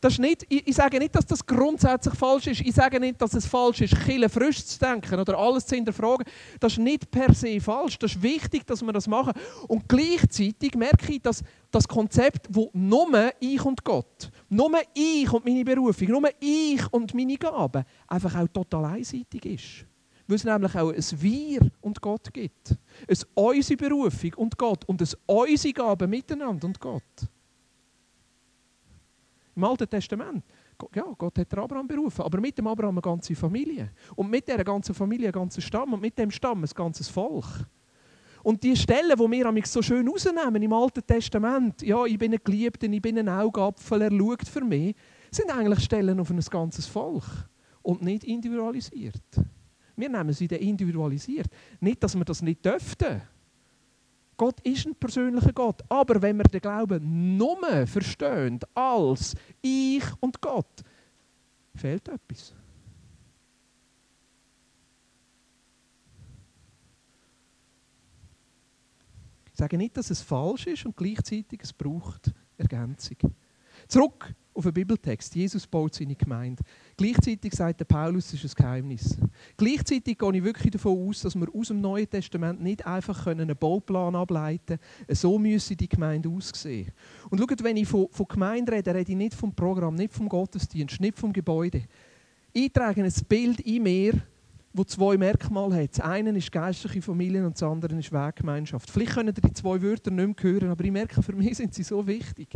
Das 0.00 0.12
ist 0.12 0.20
nicht, 0.20 0.46
ich, 0.48 0.64
ich, 0.64 0.76
sage 0.76 1.00
nicht, 1.00 1.12
dass 1.12 1.26
das 1.26 1.44
grundsätzlich 1.44 2.14
falsch 2.14 2.46
ist. 2.46 2.60
Ich 2.60 2.72
sage 2.72 3.00
nicht, 3.00 3.20
dass 3.20 3.34
es 3.34 3.46
falsch 3.46 3.80
ist, 3.80 4.00
Kille 4.04 4.28
frisch 4.28 4.64
zu 4.64 4.78
denken 4.78 5.18
oder 5.18 5.36
alles 5.36 5.66
zu 5.66 5.74
hinterfragen. 5.74 6.24
Das 6.60 6.74
ist 6.74 6.78
nicht 6.78 7.10
per 7.10 7.34
se 7.34 7.60
falsch. 7.60 7.98
Das 7.98 8.12
ist 8.12 8.22
wichtig, 8.22 8.64
dass 8.64 8.80
wir 8.80 8.92
das 8.92 9.08
machen. 9.08 9.32
Und 9.66 9.88
gleichzeitig 9.88 10.76
merke 10.76 11.14
ich, 11.14 11.20
dass 11.20 11.42
das 11.72 11.88
Konzept, 11.88 12.46
wo 12.48 12.70
nur 12.72 13.32
ich 13.40 13.64
und 13.64 13.82
Gott, 13.82 14.30
nur 14.48 14.70
ich 14.94 15.32
und 15.32 15.44
meine 15.44 15.64
Berufung, 15.64 16.06
nur 16.06 16.30
ich 16.38 16.80
und 16.92 17.12
meine 17.12 17.36
Gaben 17.36 17.84
einfach 18.06 18.36
auch 18.36 18.48
total 18.48 18.84
einseitig 18.84 19.44
ist. 19.46 19.89
Weil 20.30 20.36
es 20.36 20.44
nämlich 20.44 20.76
auch 20.76 20.92
ein 20.92 21.22
Wir 21.22 21.72
und 21.80 22.00
Gott 22.00 22.32
gibt. 22.32 22.76
Es 23.08 23.26
unsere 23.34 23.76
Berufung 23.76 24.32
und 24.36 24.56
Gott 24.56 24.84
und 24.84 25.00
es 25.00 25.18
unsere 25.26 25.74
Gaben 25.74 26.08
miteinander 26.08 26.68
und 26.68 26.78
Gott. 26.78 27.02
Im 29.56 29.64
Alten 29.64 29.90
Testament, 29.90 30.44
ja, 30.94 31.02
Gott 31.18 31.36
hat 31.36 31.52
Abraham 31.58 31.88
berufen, 31.88 32.22
aber 32.22 32.40
mit 32.40 32.56
dem 32.56 32.68
Abraham 32.68 32.94
eine 32.94 33.02
ganze 33.02 33.34
Familie. 33.34 33.90
Und 34.14 34.30
mit 34.30 34.46
dieser 34.46 34.62
ganzen 34.62 34.94
Familie 34.94 35.30
ein 35.30 35.32
ganzer 35.32 35.60
Stamm 35.60 35.94
und 35.94 36.00
mit 36.00 36.16
dem 36.16 36.30
Stamm 36.30 36.62
ein 36.62 36.70
ganzes 36.72 37.08
Volk. 37.08 37.66
Und 38.44 38.62
die 38.62 38.76
Stellen, 38.76 39.18
die 39.18 39.30
wir 39.32 39.66
so 39.66 39.82
schön 39.82 40.06
rausnehmen 40.06 40.62
im 40.62 40.72
Alten 40.72 41.04
Testament, 41.04 41.82
ja, 41.82 42.06
ich 42.06 42.18
bin 42.18 42.32
ein 42.32 42.40
Geliebter, 42.44 42.86
ich 42.86 43.02
bin 43.02 43.18
ein 43.18 43.28
Augapfel, 43.28 44.02
er 44.02 44.12
schaut 44.12 44.46
für 44.46 44.64
mich, 44.64 44.94
sind 45.32 45.50
eigentlich 45.50 45.80
Stellen 45.80 46.20
auf 46.20 46.30
ein 46.30 46.38
ganzes 46.38 46.86
Volk 46.86 47.24
und 47.82 48.00
nicht 48.00 48.22
individualisiert. 48.22 49.24
Wir 50.00 50.08
nehmen 50.08 50.32
sie 50.32 50.48
dann 50.48 50.60
individualisiert. 50.60 51.48
Nicht, 51.80 52.02
dass 52.02 52.14
wir 52.14 52.24
das 52.24 52.42
nicht 52.42 52.64
dürften. 52.64 53.22
Gott 54.36 54.58
ist 54.60 54.86
ein 54.86 54.94
persönlicher 54.94 55.52
Gott. 55.52 55.82
Aber 55.90 56.22
wenn 56.22 56.38
wir 56.38 56.44
den 56.44 56.62
Glauben 56.62 57.36
nur 57.36 57.86
verstehen 57.86 58.58
als 58.74 59.34
ich 59.60 60.02
und 60.20 60.40
Gott, 60.40 60.82
fehlt 61.74 62.08
etwas. 62.08 62.54
Ich 69.52 69.58
sage 69.58 69.76
nicht, 69.76 69.94
dass 69.98 70.08
es 70.08 70.22
falsch 70.22 70.68
ist 70.68 70.86
und 70.86 70.96
gleichzeitig 70.96 71.60
es 71.62 71.72
braucht 71.74 72.32
Ergänzung. 72.56 73.18
Zurück 73.88 74.34
auf 74.54 74.64
den 74.64 74.72
Bibeltext. 74.72 75.34
Jesus 75.34 75.66
baut 75.66 75.94
seine 75.94 76.14
Gemeinde. 76.14 76.62
Gleichzeitig 77.00 77.54
sagt 77.54 77.80
der 77.80 77.86
Paulus, 77.86 78.30
es 78.34 78.44
ist 78.44 78.54
ein 78.54 78.62
Geheimnis. 78.62 79.16
Gleichzeitig 79.56 80.18
gehe 80.18 80.36
ich 80.36 80.44
wirklich 80.44 80.70
davon 80.70 81.08
aus, 81.08 81.22
dass 81.22 81.34
wir 81.34 81.46
aus 81.54 81.68
dem 81.68 81.80
Neuen 81.80 82.10
Testament 82.10 82.60
nicht 82.60 82.86
einfach 82.86 83.26
einen 83.26 83.56
Bauplan 83.56 84.14
ableiten 84.14 84.78
können. 84.78 85.16
So 85.16 85.38
müsse 85.38 85.74
die 85.74 85.88
Gemeinde 85.88 86.28
aussehen. 86.28 86.92
Und 87.30 87.38
schaut, 87.38 87.64
wenn 87.64 87.78
ich 87.78 87.88
von, 87.88 88.08
von 88.10 88.26
Gemeinde 88.28 88.72
rede, 88.72 88.94
rede 88.94 89.12
ich 89.12 89.16
nicht 89.16 89.32
vom 89.32 89.54
Programm, 89.54 89.94
nicht 89.94 90.12
vom 90.12 90.28
Gottesdienst, 90.28 91.00
nicht 91.00 91.18
vom 91.18 91.32
Gebäude. 91.32 91.84
Ich 92.52 92.70
trage 92.70 93.02
ein 93.02 93.12
Bild 93.26 93.60
in 93.60 93.82
mir, 93.82 94.12
wo 94.74 94.84
zwei 94.84 95.16
Merkmale 95.16 95.82
hat. 95.82 95.96
Das 95.96 96.00
eine 96.04 96.36
ist 96.36 96.52
geistliche 96.52 97.00
Familie 97.00 97.46
und 97.46 97.54
das 97.54 97.62
andere 97.62 97.98
ist 97.98 98.12
Weggemeinschaft. 98.12 98.90
Vielleicht 98.90 99.14
können 99.14 99.34
ihr 99.34 99.48
die 99.48 99.54
zwei 99.54 99.80
Wörter 99.80 100.10
nicht 100.10 100.42
mehr 100.42 100.52
hören, 100.52 100.68
aber 100.68 100.84
ich 100.84 100.92
merke, 100.92 101.22
für 101.22 101.32
mich 101.32 101.56
sind 101.56 101.72
sie 101.72 101.82
so 101.82 102.06
wichtig. 102.06 102.50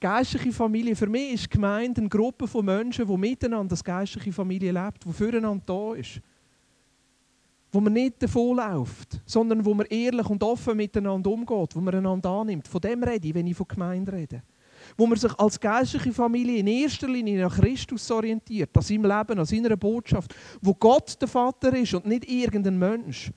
Geistliche 0.00 0.52
Familie, 0.52 0.96
für 0.96 1.08
mich 1.08 1.34
ist 1.34 1.50
Gemeinde 1.50 2.00
eine 2.00 2.08
Gruppe 2.08 2.48
von 2.48 2.64
Menschen, 2.64 3.06
die 3.06 3.16
miteinander 3.16 3.72
als 3.72 3.84
geistliche 3.84 4.32
Familie 4.32 4.72
lebt, 4.72 5.04
die 5.04 5.12
füreinander 5.12 5.62
da 5.66 5.94
ist. 5.94 6.20
Wo 7.70 7.80
man 7.80 7.92
nicht 7.92 8.22
davonläuft, 8.22 9.20
sondern 9.26 9.64
wo 9.64 9.74
man 9.74 9.86
ehrlich 9.86 10.28
und 10.28 10.42
offen 10.42 10.76
miteinander 10.76 11.30
umgeht, 11.30 11.76
wo 11.76 11.80
man 11.80 11.94
einander 11.94 12.30
annimmt. 12.30 12.66
Von 12.66 12.80
dem 12.80 13.02
rede 13.02 13.28
ich, 13.28 13.34
wenn 13.34 13.46
ich 13.46 13.56
von 13.56 13.68
Gemeinde 13.68 14.12
rede 14.12 14.42
wo 14.96 15.06
man 15.06 15.18
sich 15.18 15.32
als 15.38 15.58
geistliche 15.58 16.12
Familie 16.12 16.58
in 16.58 16.66
erster 16.66 17.08
Linie 17.08 17.42
nach 17.42 17.56
Christus 17.56 18.10
orientiert, 18.10 18.70
an 18.76 18.82
seinem 18.82 19.04
Leben, 19.04 19.38
an 19.38 19.44
seiner 19.44 19.76
Botschaft, 19.76 20.34
wo 20.60 20.74
Gott 20.74 21.20
der 21.20 21.28
Vater 21.28 21.74
ist 21.76 21.94
und 21.94 22.06
nicht 22.06 22.28
irgendein 22.28 22.78
Mensch. 22.78 23.30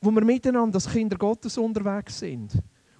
Wo 0.00 0.10
wir 0.10 0.24
miteinander 0.24 0.76
als 0.76 0.90
Kinder 0.90 1.16
Gottes 1.16 1.58
unterwegs 1.58 2.18
sind. 2.18 2.52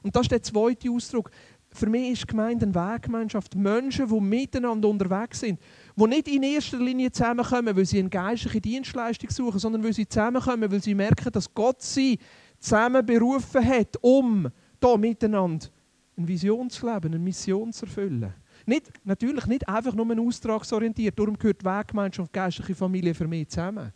Und 0.02 0.14
das 0.14 0.22
ist 0.22 0.32
der 0.32 0.42
zweite 0.42 0.90
Ausdruck. 0.90 1.30
Für 1.78 1.88
mich 1.88 2.10
ist 2.10 2.26
Gemeinde 2.26 2.66
eine 2.66 2.74
Weggemeinschaft. 2.74 3.54
Menschen, 3.54 4.08
die 4.08 4.20
miteinander 4.20 4.88
unterwegs 4.88 5.38
sind. 5.38 5.60
Die 5.94 6.06
nicht 6.08 6.26
in 6.26 6.42
erster 6.42 6.76
Linie 6.76 7.12
zusammenkommen, 7.12 7.76
weil 7.76 7.86
sie 7.86 8.00
eine 8.00 8.08
geistliche 8.08 8.60
Dienstleistung 8.60 9.30
suchen, 9.30 9.60
sondern 9.60 9.84
weil 9.84 9.92
sie 9.92 10.08
zusammenkommen, 10.08 10.72
weil 10.72 10.82
sie 10.82 10.94
merken, 10.94 11.30
dass 11.30 11.54
Gott 11.54 11.80
sie 11.80 12.18
zusammen 12.58 13.06
berufen 13.06 13.64
hat, 13.64 13.96
um 14.00 14.48
da 14.80 14.96
miteinander 14.96 15.68
eine 16.16 16.26
Vision 16.26 16.68
zu 16.68 16.84
leben, 16.84 17.06
eine 17.06 17.18
Mission 17.20 17.72
zu 17.72 17.86
erfüllen. 17.86 18.34
Nicht, 18.66 18.90
natürlich 19.04 19.46
nicht 19.46 19.68
einfach 19.68 19.94
nur 19.94 20.10
ein 20.10 20.18
austragsorientiert, 20.18 21.16
darum 21.16 21.38
gehört 21.38 21.64
Weggemeinschaft 21.64 22.28
und 22.28 22.32
geistliche 22.32 22.74
Familie 22.74 23.14
für 23.14 23.28
mich 23.28 23.48
zusammen. 23.48 23.92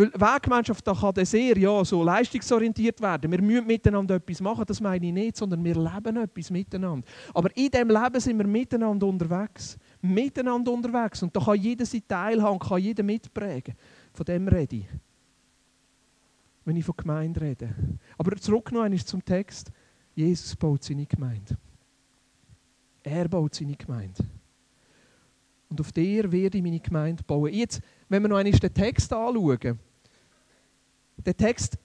Weil 0.00 0.12
Weggemeinschaft 0.14 0.86
da 0.86 0.94
kann 0.94 1.24
sehr 1.26 1.58
ja, 1.58 1.84
so 1.84 2.02
leistungsorientiert 2.02 3.02
werden. 3.02 3.30
Wir 3.30 3.42
müssen 3.42 3.66
miteinander 3.66 4.14
etwas 4.14 4.40
machen, 4.40 4.64
das 4.66 4.80
meine 4.80 5.06
ich 5.06 5.12
nicht, 5.12 5.36
sondern 5.36 5.62
wir 5.62 5.74
leben 5.74 6.16
etwas 6.16 6.50
miteinander. 6.50 7.06
Aber 7.34 7.54
in 7.54 7.70
diesem 7.70 7.90
Leben 7.90 8.20
sind 8.20 8.38
wir 8.38 8.46
miteinander 8.46 9.06
unterwegs. 9.06 9.76
Miteinander 10.00 10.72
unterwegs. 10.72 11.22
Und 11.22 11.36
da 11.36 11.40
kann 11.40 11.60
jeder 11.60 11.84
sein 11.84 12.02
Teil 12.08 12.42
haben, 12.42 12.58
kann 12.58 12.80
jeder 12.80 13.02
mitprägen. 13.02 13.74
Von 14.14 14.24
dem 14.24 14.48
rede 14.48 14.76
ich. 14.76 14.86
Wenn 16.64 16.76
ich 16.76 16.84
von 16.84 16.94
Gemeinde 16.96 17.38
rede. 17.42 17.68
Aber 18.16 18.34
zurück 18.36 18.72
noch 18.72 18.80
einmal 18.80 19.00
zum 19.00 19.22
Text. 19.22 19.70
Jesus 20.14 20.56
baut 20.56 20.82
seine 20.82 21.04
Gemeinde. 21.04 21.58
Er 23.02 23.28
baut 23.28 23.54
seine 23.54 23.76
Gemeinde. 23.76 24.24
Und 25.68 25.78
auf 25.78 25.92
der 25.92 26.32
werde 26.32 26.56
ich 26.56 26.64
meine 26.64 26.80
Gemeinde 26.80 27.22
bauen. 27.22 27.52
Jetzt, 27.52 27.82
wenn 28.08 28.22
wir 28.22 28.28
noch 28.30 28.38
einmal 28.38 28.58
den 28.58 28.72
Text 28.72 29.12
anschauen. 29.12 29.78
Der 31.24 31.36
Text 31.36 31.78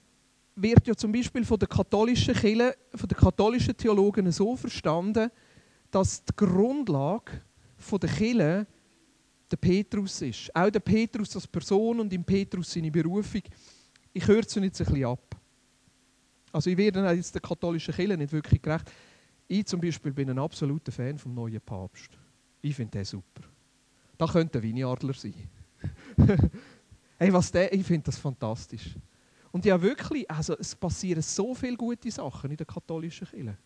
wird 0.54 0.86
ja 0.86 0.94
zum 0.94 1.12
Beispiel 1.12 1.44
von 1.44 1.58
der 1.58 1.68
katholischen 1.68 2.34
Kirche, 2.34 2.76
von 2.94 3.08
den 3.08 3.18
katholischen 3.18 3.76
Theologen 3.76 4.30
so 4.32 4.56
verstanden, 4.56 5.30
dass 5.90 6.24
die 6.24 6.32
Grundlage 6.34 7.42
der 7.92 8.08
Kirche 8.08 8.66
der 9.50 9.56
Petrus 9.56 10.22
ist. 10.22 10.54
Auch 10.54 10.70
der 10.70 10.80
Petrus 10.80 11.36
als 11.36 11.46
Person 11.46 12.00
und 12.00 12.12
im 12.12 12.24
Petrus 12.24 12.72
seine 12.72 12.90
Berufung. 12.90 13.42
Ich 14.12 14.24
kürze 14.24 14.60
jetzt 14.60 14.80
ein 14.80 14.86
bisschen 14.86 15.04
ab. 15.04 15.36
Also 16.52 16.70
ich 16.70 16.76
werde 16.76 17.06
jetzt 17.12 17.34
der 17.34 17.42
katholischen 17.42 17.94
Kirche 17.94 18.16
nicht 18.16 18.32
wirklich 18.32 18.62
gerecht. 18.62 18.90
Ich 19.46 19.66
zum 19.66 19.80
Beispiel 19.80 20.12
bin 20.12 20.30
ein 20.30 20.38
absoluter 20.38 20.90
Fan 20.90 21.18
vom 21.18 21.34
neuen 21.34 21.60
Papst. 21.60 22.10
Ich 22.62 22.74
finde 22.74 22.98
den 22.98 23.04
super. 23.04 23.42
Da 24.16 24.26
könnte 24.26 24.58
ein 24.58 24.62
Winiadler 24.62 25.12
sein. 25.12 25.34
hey, 27.18 27.32
was 27.32 27.52
der, 27.52 27.72
ich 27.72 27.84
finde 27.84 28.06
das 28.06 28.18
fantastisch. 28.18 28.96
Und 29.56 29.64
ja 29.64 29.80
wirklich, 29.80 30.30
also 30.30 30.54
es 30.58 30.76
passieren 30.76 31.22
so 31.22 31.54
viele 31.54 31.78
gute 31.78 32.10
Sachen 32.10 32.50
in 32.50 32.58
der 32.58 32.66
katholischen 32.66 33.26
Kirche. 33.26 33.56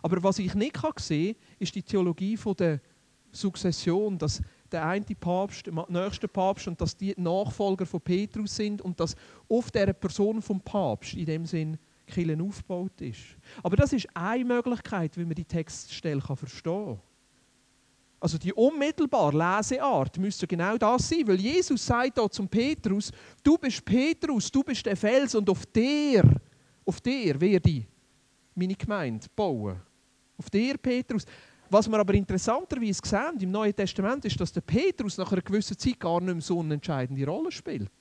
Aber 0.00 0.22
was 0.22 0.38
ich 0.38 0.54
nicht 0.54 0.72
kann 0.72 0.92
sehen 0.96 1.34
kann, 1.34 1.56
ist 1.58 1.74
die 1.74 1.82
Theologie 1.82 2.38
von 2.38 2.56
der 2.56 2.80
Sukzession, 3.30 4.16
dass 4.16 4.40
der 4.72 4.86
eine 4.86 5.04
Papst, 5.04 5.66
der 5.66 5.86
nächste 5.90 6.26
Papst 6.26 6.68
und 6.68 6.80
dass 6.80 6.96
die 6.96 7.12
Nachfolger 7.18 7.84
von 7.84 8.00
Petrus 8.00 8.56
sind 8.56 8.80
und 8.80 8.98
dass 8.98 9.14
oft 9.46 9.74
der 9.74 9.92
Person 9.92 10.40
vom 10.40 10.58
Papst 10.58 11.12
in 11.12 11.26
dem 11.26 11.44
Sinn 11.44 11.76
Kirche 12.06 12.42
aufgebaut 12.42 12.98
ist. 13.02 13.36
Aber 13.62 13.76
das 13.76 13.92
ist 13.92 14.08
eine 14.16 14.46
Möglichkeit, 14.46 15.18
wie 15.18 15.26
man 15.26 15.34
die 15.34 15.44
Textstelle 15.44 16.22
verstehen 16.22 16.96
kann. 16.96 17.00
Also 18.20 18.36
die 18.36 18.52
unmittelbare 18.52 19.36
Leseart 19.36 20.18
müsste 20.18 20.46
genau 20.46 20.76
das 20.76 21.08
sein, 21.08 21.26
weil 21.26 21.40
Jesus 21.40 21.84
sagt 21.84 22.18
da 22.18 22.28
zum 22.28 22.46
Petrus, 22.46 23.10
du 23.42 23.56
bist 23.56 23.82
Petrus, 23.82 24.50
du 24.52 24.62
bist 24.62 24.84
der 24.84 24.96
Fels 24.96 25.34
und 25.34 25.48
auf 25.48 25.64
der, 25.66 26.22
auf 26.84 27.00
der 27.00 27.40
werde 27.40 27.70
ich 27.70 27.86
meine 28.54 28.74
Gemeinde 28.74 29.26
bauen. 29.34 29.80
Auf 30.36 30.50
der 30.50 30.76
Petrus. 30.76 31.24
Was 31.70 31.88
wir 31.88 31.98
aber 31.98 32.14
interessanterweise 32.14 33.00
sehen 33.02 33.40
im 33.40 33.52
Neuen 33.52 33.74
Testament 33.74 34.24
ist, 34.24 34.38
dass 34.38 34.52
der 34.52 34.60
Petrus 34.60 35.16
nach 35.16 35.32
einer 35.32 35.40
gewissen 35.40 35.78
Zeit 35.78 36.00
gar 36.00 36.20
nicht 36.20 36.34
mehr 36.34 36.42
so 36.42 36.60
eine 36.60 36.74
entscheidende 36.74 37.24
Rolle 37.24 37.50
spielt. 37.50 37.92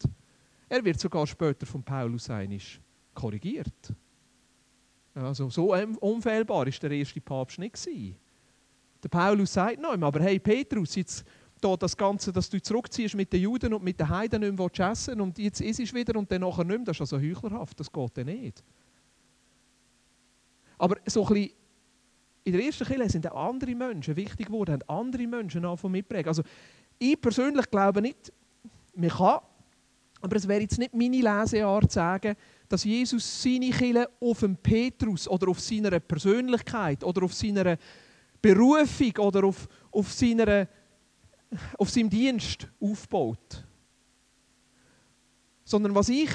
Er 0.67 0.83
wird 0.83 0.99
sogar 0.99 1.27
später 1.27 1.65
von 1.65 1.83
Paulus 1.83 2.29
einig 2.29 2.81
korrigiert. 3.13 3.93
Also 5.13 5.49
so 5.49 5.73
unfehlbar 5.73 6.67
ist 6.67 6.81
der 6.83 6.91
erste 6.91 7.21
Papst 7.21 7.59
nicht 7.59 7.75
gewesen. 7.75 8.15
Der 9.03 9.10
Paulus 9.10 9.53
sagt 9.53 9.79
noch, 9.79 10.00
aber 10.00 10.20
hey 10.22 10.39
Petrus, 10.39 10.96
jetzt 10.96 11.24
da 11.62 11.75
das 11.75 11.96
Ganze, 11.96 12.32
dass 12.32 12.50
du 12.50 12.62
zurückziehst 12.62 13.15
mit 13.15 13.32
den 13.34 13.41
Juden 13.41 13.74
und 13.74 13.84
mit 13.84 14.00
den 14.00 14.10
Heiden 14.10 14.41
nicht 14.41 14.58
mehr 14.58 14.89
essen 14.91 15.20
und 15.22 15.38
jetzt 15.38 15.62
isst 15.62 15.79
es 15.79 15.94
wieder 15.94 16.18
und 16.18 16.32
dann 16.32 16.41
nachher 16.41 16.63
nicht 16.63 16.77
mehr, 16.77 16.86
das 16.86 16.98
ist 16.98 17.01
also 17.01 17.20
heuchlerhaft, 17.20 17.79
das 17.79 17.91
geht 17.91 18.18
dann 18.18 18.25
nicht. 18.27 18.63
Aber 20.77 20.98
so 21.06 21.25
ein 21.27 21.34
bisschen 21.34 21.51
in 22.46 22.53
der 22.53 22.63
ersten 22.63 22.86
Kirche 22.86 23.10
sind 23.10 23.29
auch 23.29 23.50
andere 23.50 23.75
Menschen 23.75 24.15
wichtig 24.15 24.48
geworden, 24.48 24.74
haben 24.74 24.89
andere 24.89 25.27
Menschen 25.27 25.65
angefangen 25.65 25.91
mitprägen. 25.91 26.27
Also 26.27 26.44
ich 26.98 27.20
persönlich 27.20 27.70
glaube 27.70 28.01
nicht, 28.01 28.32
man 28.96 29.10
kann, 29.10 29.39
aber 30.22 30.36
es 30.36 30.48
wäre 30.48 30.62
jetzt 30.62 30.79
nicht 30.79 30.94
meine 30.94 31.18
Leseart 31.18 31.91
zu 31.91 31.96
sagen, 31.96 32.36
dass 32.68 32.84
Jesus 32.84 33.41
seine 33.41 33.70
Kirche 33.70 34.10
auf 34.20 34.46
Petrus 34.62 35.27
oder 35.27 35.50
auf 35.50 35.60
seiner 35.60 36.00
Persönlichkeit 36.00 37.03
oder 37.03 37.24
auf 37.24 37.34
seiner 37.34 37.77
Berufung 38.41 39.17
oder 39.17 39.43
auf, 39.46 39.67
auf, 39.91 40.12
seiner, 40.12 40.67
auf 41.77 41.89
seinem 41.89 42.10
Dienst 42.10 42.67
aufbaut. 42.79 43.65
Sondern 45.63 45.93
was 45.93 46.10
ich 46.10 46.29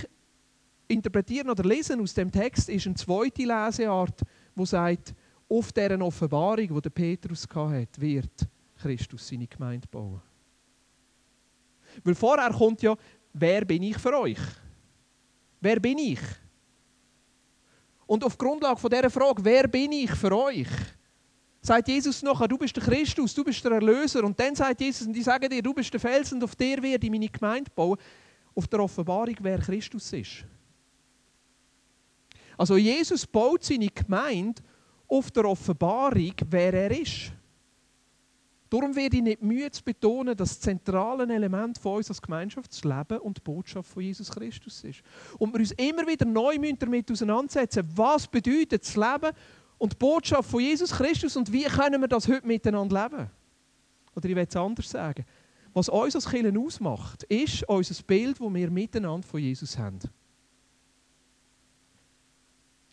interpretieren 0.89 1.51
oder 1.51 1.65
lesen 1.65 2.01
aus 2.01 2.15
dem 2.15 2.31
Text 2.31 2.69
ist 2.69 2.87
eine 2.87 2.95
zweite 2.95 3.43
Leseart, 3.43 4.21
wo 4.55 4.65
sagt, 4.65 5.15
auf 5.49 5.73
deren 5.73 6.03
Offenbarung, 6.03 6.71
wo 6.71 6.81
der 6.81 6.91
Petrus 6.91 7.47
hatte, 7.55 8.01
wird 8.01 8.47
Christus 8.77 9.29
seine 9.29 9.47
Gemeinde 9.47 9.87
bauen. 9.89 10.21
Weil 12.03 12.15
vorher 12.15 12.51
kommt 12.51 12.83
ja, 12.83 12.97
wer 13.33 13.65
bin 13.65 13.83
ich 13.83 13.99
für 13.99 14.19
euch? 14.19 14.39
Wer 15.61 15.81
bin 15.81 15.99
ich? 15.99 16.21
Und 18.07 18.25
auf 18.25 18.37
Grundlage 18.37 18.79
von 18.79 18.91
dieser 18.91 19.11
Frage, 19.11 19.45
wer 19.45 19.69
bin 19.69 19.93
ich 19.93 20.11
für 20.11 20.37
euch? 20.37 20.69
Sagt 21.65 21.89
Jesus 21.89 22.23
noch, 22.23 22.47
du 22.47 22.59
bist 22.59 22.77
der 22.77 22.83
Christus, 22.83 23.33
du 23.33 23.43
bist 23.43 23.65
der 23.65 23.73
Erlöser. 23.73 24.23
Und 24.23 24.39
dann 24.39 24.55
sagt 24.55 24.83
Jesus, 24.83 25.07
und 25.07 25.17
ich 25.17 25.25
sage 25.25 25.49
dir, 25.49 25.63
du 25.63 25.73
bist 25.73 25.91
der 25.91 25.99
Felsen, 25.99 26.43
auf 26.43 26.55
der 26.55 26.83
werde 26.83 27.07
ich 27.07 27.11
meine 27.11 27.27
Gemeinde 27.27 27.71
bauen. 27.75 27.97
Auf 28.55 28.69
der 28.69 28.81
Offenbarung, 28.81 29.35
wer 29.41 29.59
Christus 29.59 30.13
ist. 30.13 30.45
Also 32.59 32.77
Jesus 32.77 33.27
baut 33.27 33.65
seine 33.65 33.89
Gemeinde 33.89 34.63
auf 35.09 35.31
der 35.31 35.47
Offenbarung, 35.47 36.35
wer 36.51 36.75
er 36.75 36.91
ist. 37.01 37.33
Darum 38.69 38.95
werde 38.95 39.17
ich 39.17 39.23
nicht 39.23 39.43
müde 39.43 39.71
zu 39.71 39.83
betonen, 39.83 40.37
dass 40.37 40.51
das 40.51 40.61
zentrale 40.61 41.33
Element 41.33 41.79
von 41.79 41.97
uns 41.97 42.11
als 42.11 42.21
Gemeinschaft 42.21 42.73
das 42.73 42.85
Leben 42.85 43.21
und 43.21 43.39
die 43.39 43.43
Botschaft 43.43 43.89
von 43.89 44.03
Jesus 44.03 44.31
Christus 44.31 44.85
ist. 44.85 45.03
Und 45.39 45.55
wir 45.55 45.61
uns 45.61 45.73
immer 45.73 46.07
wieder 46.07 46.27
neu 46.27 46.59
damit 46.79 47.11
auseinandersetzen, 47.11 47.89
was 47.95 48.27
bedeutet 48.27 48.83
das 48.83 48.97
Leben 48.97 49.35
und 49.79 49.93
die 49.93 49.97
Botschaft 49.97 50.51
von 50.51 50.61
Jesus 50.61 50.91
Christus 50.91 51.37
und 51.37 51.53
wie 51.53 51.65
können 51.65 52.01
wir 52.01 52.09
das 52.09 52.29
heute 52.29 52.47
miteinander 52.47 53.03
leben. 53.03 53.31
Oder 54.15 54.29
ich 54.29 54.37
will 54.37 54.47
es 54.49 54.57
anders 54.57 54.89
sagen. 54.89 55.25
Was 55.73 55.89
uns 55.89 56.15
als 56.15 56.29
Kirche 56.29 56.57
ausmacht, 56.59 57.25
ist 57.25 57.69
unser 57.69 58.03
Bild, 58.05 58.41
das 58.41 58.55
wir 58.55 58.71
miteinander 58.71 59.27
von 59.27 59.41
Jesus 59.41 59.77
haben. 59.77 59.99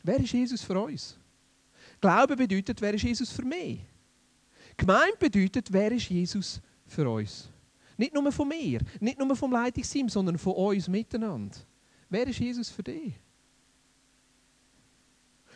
Wer 0.03 0.19
ist 0.19 0.33
Jesus 0.33 0.63
für 0.63 0.79
uns? 0.79 1.17
Glauben 1.99 2.35
bedeutet, 2.35 2.81
wer 2.81 2.93
ist 2.95 3.03
Jesus 3.03 3.31
für 3.31 3.45
mich? 3.45 3.81
Gemeinde 4.75 5.17
bedeutet, 5.19 5.71
wer 5.71 5.91
ist 5.91 6.09
Jesus 6.09 6.59
für 6.87 7.07
uns? 7.07 7.49
Nicht 7.97 8.15
nur 8.15 8.31
von 8.31 8.47
mir, 8.47 8.79
nicht 8.99 9.19
nur 9.19 9.35
vom 9.35 9.51
Leitungsteam, 9.51 10.09
sondern 10.09 10.39
von 10.39 10.53
uns 10.53 10.87
miteinander. 10.87 11.55
Wer 12.09 12.25
ist 12.25 12.39
Jesus 12.39 12.69
für 12.69 12.81
dich? 12.81 13.13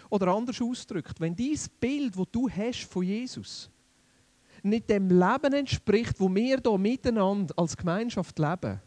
Oder 0.09 0.27
anders 0.27 0.61
ausgedrückt, 0.61 1.19
wenn 1.19 1.35
dieses 1.35 1.69
Bild, 1.69 2.15
das 2.17 2.25
du 2.31 2.49
hast 2.49 2.83
von 2.83 3.03
Jesus, 3.03 3.69
nicht 4.63 4.89
dem 4.89 5.09
Leben 5.09 5.53
entspricht, 5.53 6.19
wo 6.19 6.33
wir 6.33 6.59
hier 6.61 6.77
miteinander 6.77 7.53
als 7.57 7.77
Gemeinschaft 7.77 8.37
leben, 8.39 8.81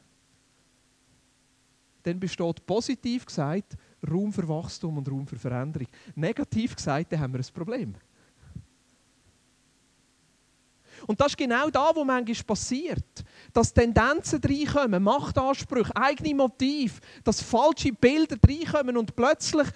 dann 2.02 2.20
besteht 2.20 2.66
positiv 2.66 3.26
gesagt 3.26 3.76
Raum 4.08 4.32
für 4.32 4.48
Wachstum 4.48 4.98
und 4.98 5.10
Raum 5.10 5.26
für 5.26 5.36
Veränderung. 5.36 5.88
Negativ 6.14 6.76
gesagt, 6.76 7.12
dann 7.12 7.20
haben 7.20 7.32
wir 7.32 7.40
ein 7.40 7.52
Problem. 7.52 7.94
Und 11.06 11.20
das 11.20 11.28
ist 11.28 11.36
genau 11.36 11.70
da, 11.70 11.90
wo 11.94 12.04
manchmal 12.04 12.44
passiert. 12.44 13.24
Dass 13.52 13.72
Tendenzen 13.72 14.40
reinkommen, 14.42 15.02
Machtansprüche, 15.02 15.94
eigene 15.94 16.34
Motive, 16.34 17.00
dass 17.22 17.40
falsche 17.40 17.92
Bilder 17.92 18.36
reinkommen 18.46 18.96
und 18.96 19.14
plötzlich 19.14 19.68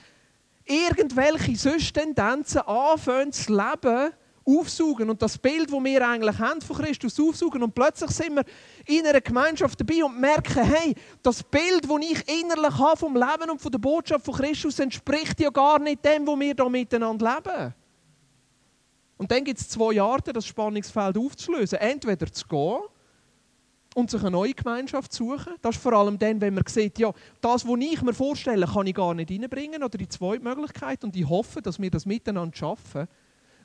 irgendwelche 0.64 1.57
sonst 1.57 1.92
Tendenzen 1.92 2.61
anfangen 2.62 3.33
zu 3.33 3.52
leben, 3.52 4.12
aufsaugen 4.45 5.09
und 5.11 5.23
das 5.23 5.38
Bild, 5.38 5.73
das 5.73 5.85
wir 5.85 6.09
eigentlich 6.09 6.38
haben 6.38 6.61
von 6.61 6.76
Christus 6.76 7.19
aufsaugen 7.21 7.62
und 7.62 7.75
plötzlich 7.75 8.11
sind 8.11 8.35
wir 8.35 8.45
in 8.87 9.07
einer 9.07 9.21
Gemeinschaft 9.21 9.81
dabei 9.81 10.04
und 10.04 10.21
merken, 10.21 10.64
hey, 10.64 10.95
das 11.23 11.42
Bild, 11.42 11.85
das 11.85 11.99
ich 12.00 12.40
innerlich 12.40 12.76
habe 12.78 12.97
vom 12.97 13.14
Leben 13.14 13.50
und 13.50 13.61
von 13.61 13.71
der 13.71 13.78
Botschaft 13.78 14.25
von 14.25 14.35
Christus 14.35 14.78
entspricht 14.78 15.38
ja 15.40 15.50
gar 15.50 15.78
nicht 15.78 16.04
dem, 16.04 16.26
wo 16.26 16.38
wir 16.38 16.54
hier 16.54 16.69
miteinander 16.69 17.37
leben. 17.37 17.75
Und 19.16 19.31
dann 19.31 19.45
gibt 19.45 19.61
es 19.61 19.69
zwei 19.69 20.02
Arten, 20.02 20.33
das 20.33 20.47
Spannungsfeld 20.47 21.16
aufzulösen. 21.16 21.78
Entweder 21.78 22.33
zu 22.33 22.45
gehen 22.49 22.81
und 23.95 24.11
sich 24.11 24.21
eine 24.21 24.31
neue 24.31 24.55
Gemeinschaft 24.55 25.13
suchen. 25.13 25.55
Das 25.61 25.77
ist 25.77 25.83
vor 25.83 25.93
allem 25.93 26.19
dann, 26.19 26.41
wenn 26.41 26.55
man 26.55 26.65
sieht, 26.67 26.99
ja, 26.99 27.13
das, 27.41 27.67
was 27.67 27.81
ich 27.81 28.03
mir 28.03 28.15
vorstelle, 28.15 28.67
kann 28.67 28.87
ich 28.87 28.95
gar 28.95 29.15
nicht 29.15 29.31
reinbringen. 29.31 29.83
Oder 29.83 29.99
die 29.99 30.09
zweite 30.09 30.43
Möglichkeit, 30.43 31.05
und 31.05 31.15
ich 31.17 31.29
hoffe, 31.29 31.61
dass 31.61 31.81
wir 31.81 31.91
das 31.91 32.07
miteinander 32.07 32.57
schaffen, 32.57 33.07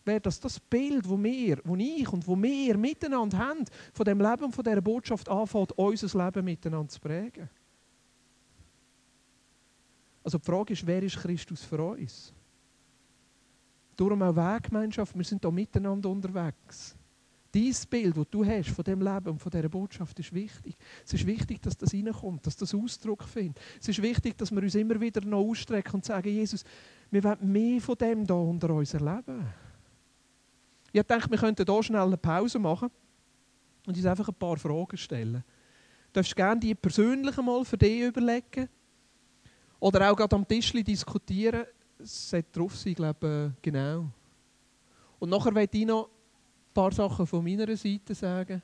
wäre, 0.04 0.22
dass 0.22 0.40
das 0.40 0.60
Bild, 0.60 1.06
das 1.06 1.24
wir, 1.24 1.60
wo 1.64 1.76
ich 1.76 2.12
und 2.12 2.28
wo 2.28 2.36
wir 2.42 2.78
miteinander 2.78 3.38
haben, 3.38 3.66
von 3.94 4.06
dem 4.06 4.20
Leben 4.20 4.46
und 4.46 4.56
von 4.56 4.64
dieser 4.64 4.82
Botschaft 4.82 5.30
anfängt, 5.30 5.72
unser 5.74 6.26
Leben 6.26 6.46
miteinander 6.46 6.90
zu 6.90 7.00
prägen. 7.00 7.50
Also 10.24 10.40
die 10.40 10.46
Frage 10.46 10.74
ist, 10.74 10.86
wer 10.86 11.02
ist 11.04 11.18
Christus 11.18 11.64
für 11.64 11.82
uns? 11.82 12.34
Darum 13.96 14.22
auch 14.22 14.36
Weggemeinschaft, 14.36 15.16
wir 15.18 15.24
sind 15.24 15.42
hier 15.42 15.52
miteinander 15.52 16.10
unterwegs. 16.10 16.97
Dieses 17.58 17.88
Bild, 17.88 18.16
das 18.16 18.26
du 18.30 18.46
hast 18.46 18.70
von 18.70 18.84
dem 18.84 19.02
Leben 19.02 19.30
und 19.30 19.40
von 19.40 19.50
dieser 19.50 19.68
Botschaft, 19.68 20.20
ist 20.20 20.32
wichtig. 20.32 20.78
Es 21.04 21.14
ist 21.14 21.26
wichtig, 21.26 21.60
dass 21.60 21.76
das 21.76 21.92
reinkommt, 21.92 22.46
dass 22.46 22.56
das 22.56 22.76
Ausdruck 22.76 23.24
findet. 23.24 23.60
Es 23.82 23.88
ist 23.88 24.00
wichtig, 24.00 24.38
dass 24.38 24.52
wir 24.52 24.62
uns 24.62 24.76
immer 24.76 25.02
wieder 25.02 25.22
noch 25.22 25.40
ausstrecken 25.40 25.96
und 25.96 26.06
sagen, 26.06 26.30
Jesus, 26.30 26.64
wir 27.10 27.24
wollen 27.24 27.52
mehr 27.52 27.82
von 27.82 27.96
dem 27.96 28.26
hier 28.26 28.36
unter 28.36 28.70
uns 28.70 28.94
erleben. 28.94 29.44
Ich 30.92 31.02
dachte, 31.02 31.32
wir 31.32 31.38
könnten 31.40 31.66
hier 31.66 31.84
schnell 31.84 32.02
eine 32.02 32.18
Pause 32.18 32.60
machen 32.60 32.92
und 33.88 33.98
uns 33.98 34.06
einfach 34.06 34.28
ein 34.28 34.36
paar 34.36 34.58
Fragen 34.58 34.98
stellen. 34.98 35.44
Du 36.14 36.14
darfst 36.14 36.36
gerne 36.36 36.60
die 36.60 36.76
persönlich 36.76 37.38
mal 37.38 37.66
für 37.66 37.78
dich 37.80 38.02
überlegen 38.02 38.70
oder 39.80 40.12
auch 40.12 40.16
gerade 40.16 40.36
am 40.36 40.48
Tisch 40.48 40.72
diskutieren 40.74 41.66
es 42.00 42.30
sollte 42.30 42.60
drauf 42.60 42.76
sein, 42.76 42.94
glaube 42.94 43.54
ich, 43.56 43.62
genau. 43.64 44.12
Und 45.18 45.30
nachher 45.32 45.56
werde 45.56 45.76
ich 45.76 45.88
noch 45.88 46.12
paar 46.78 46.92
Sachen 46.92 47.26
von 47.26 47.44
meiner 47.44 47.76
Seite 47.76 48.14
sagen. 48.14 48.62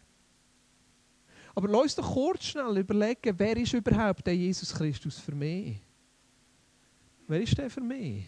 Aber 1.56 1.68
lass 1.68 1.82
uns 1.82 1.96
doch 1.96 2.14
kurz 2.14 2.44
schnell 2.46 2.78
überlegen, 2.78 3.34
wer 3.38 3.58
ist 3.58 3.74
überhaupt 3.74 4.26
der 4.28 4.36
Jesus 4.36 4.74
Christus 4.74 5.18
für 5.18 5.34
mich? 5.34 5.80
Wer 7.28 7.42
ist 7.42 7.58
der 7.58 7.72
für 7.72 7.82
mich? 7.82 8.28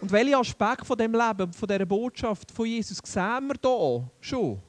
Und 0.00 0.12
welche 0.12 0.36
Aspekte 0.36 0.84
von 0.84 0.96
dem 0.96 1.12
Leben, 1.12 1.52
von 1.52 1.68
dieser 1.68 1.86
Botschaft 1.86 2.52
von 2.52 2.66
Jesus 2.66 3.00
sehen 3.04 3.48
wir 3.48 3.56
hier 3.60 4.10
schon? 4.20 4.62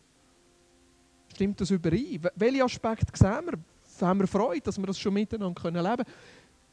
Stimmt 1.32 1.62
das 1.62 1.70
überein? 1.70 2.20
Welche 2.36 2.64
Aspekte 2.64 3.16
sehen 3.16 3.46
wir? 3.46 4.08
Haben 4.08 4.22
wir 4.22 4.28
Freude, 4.28 4.62
dass 4.62 4.78
wir 4.78 4.88
das 4.88 4.98
schon 4.98 5.14
miteinander 5.14 5.62
leben 5.70 5.82
können? 5.82 6.06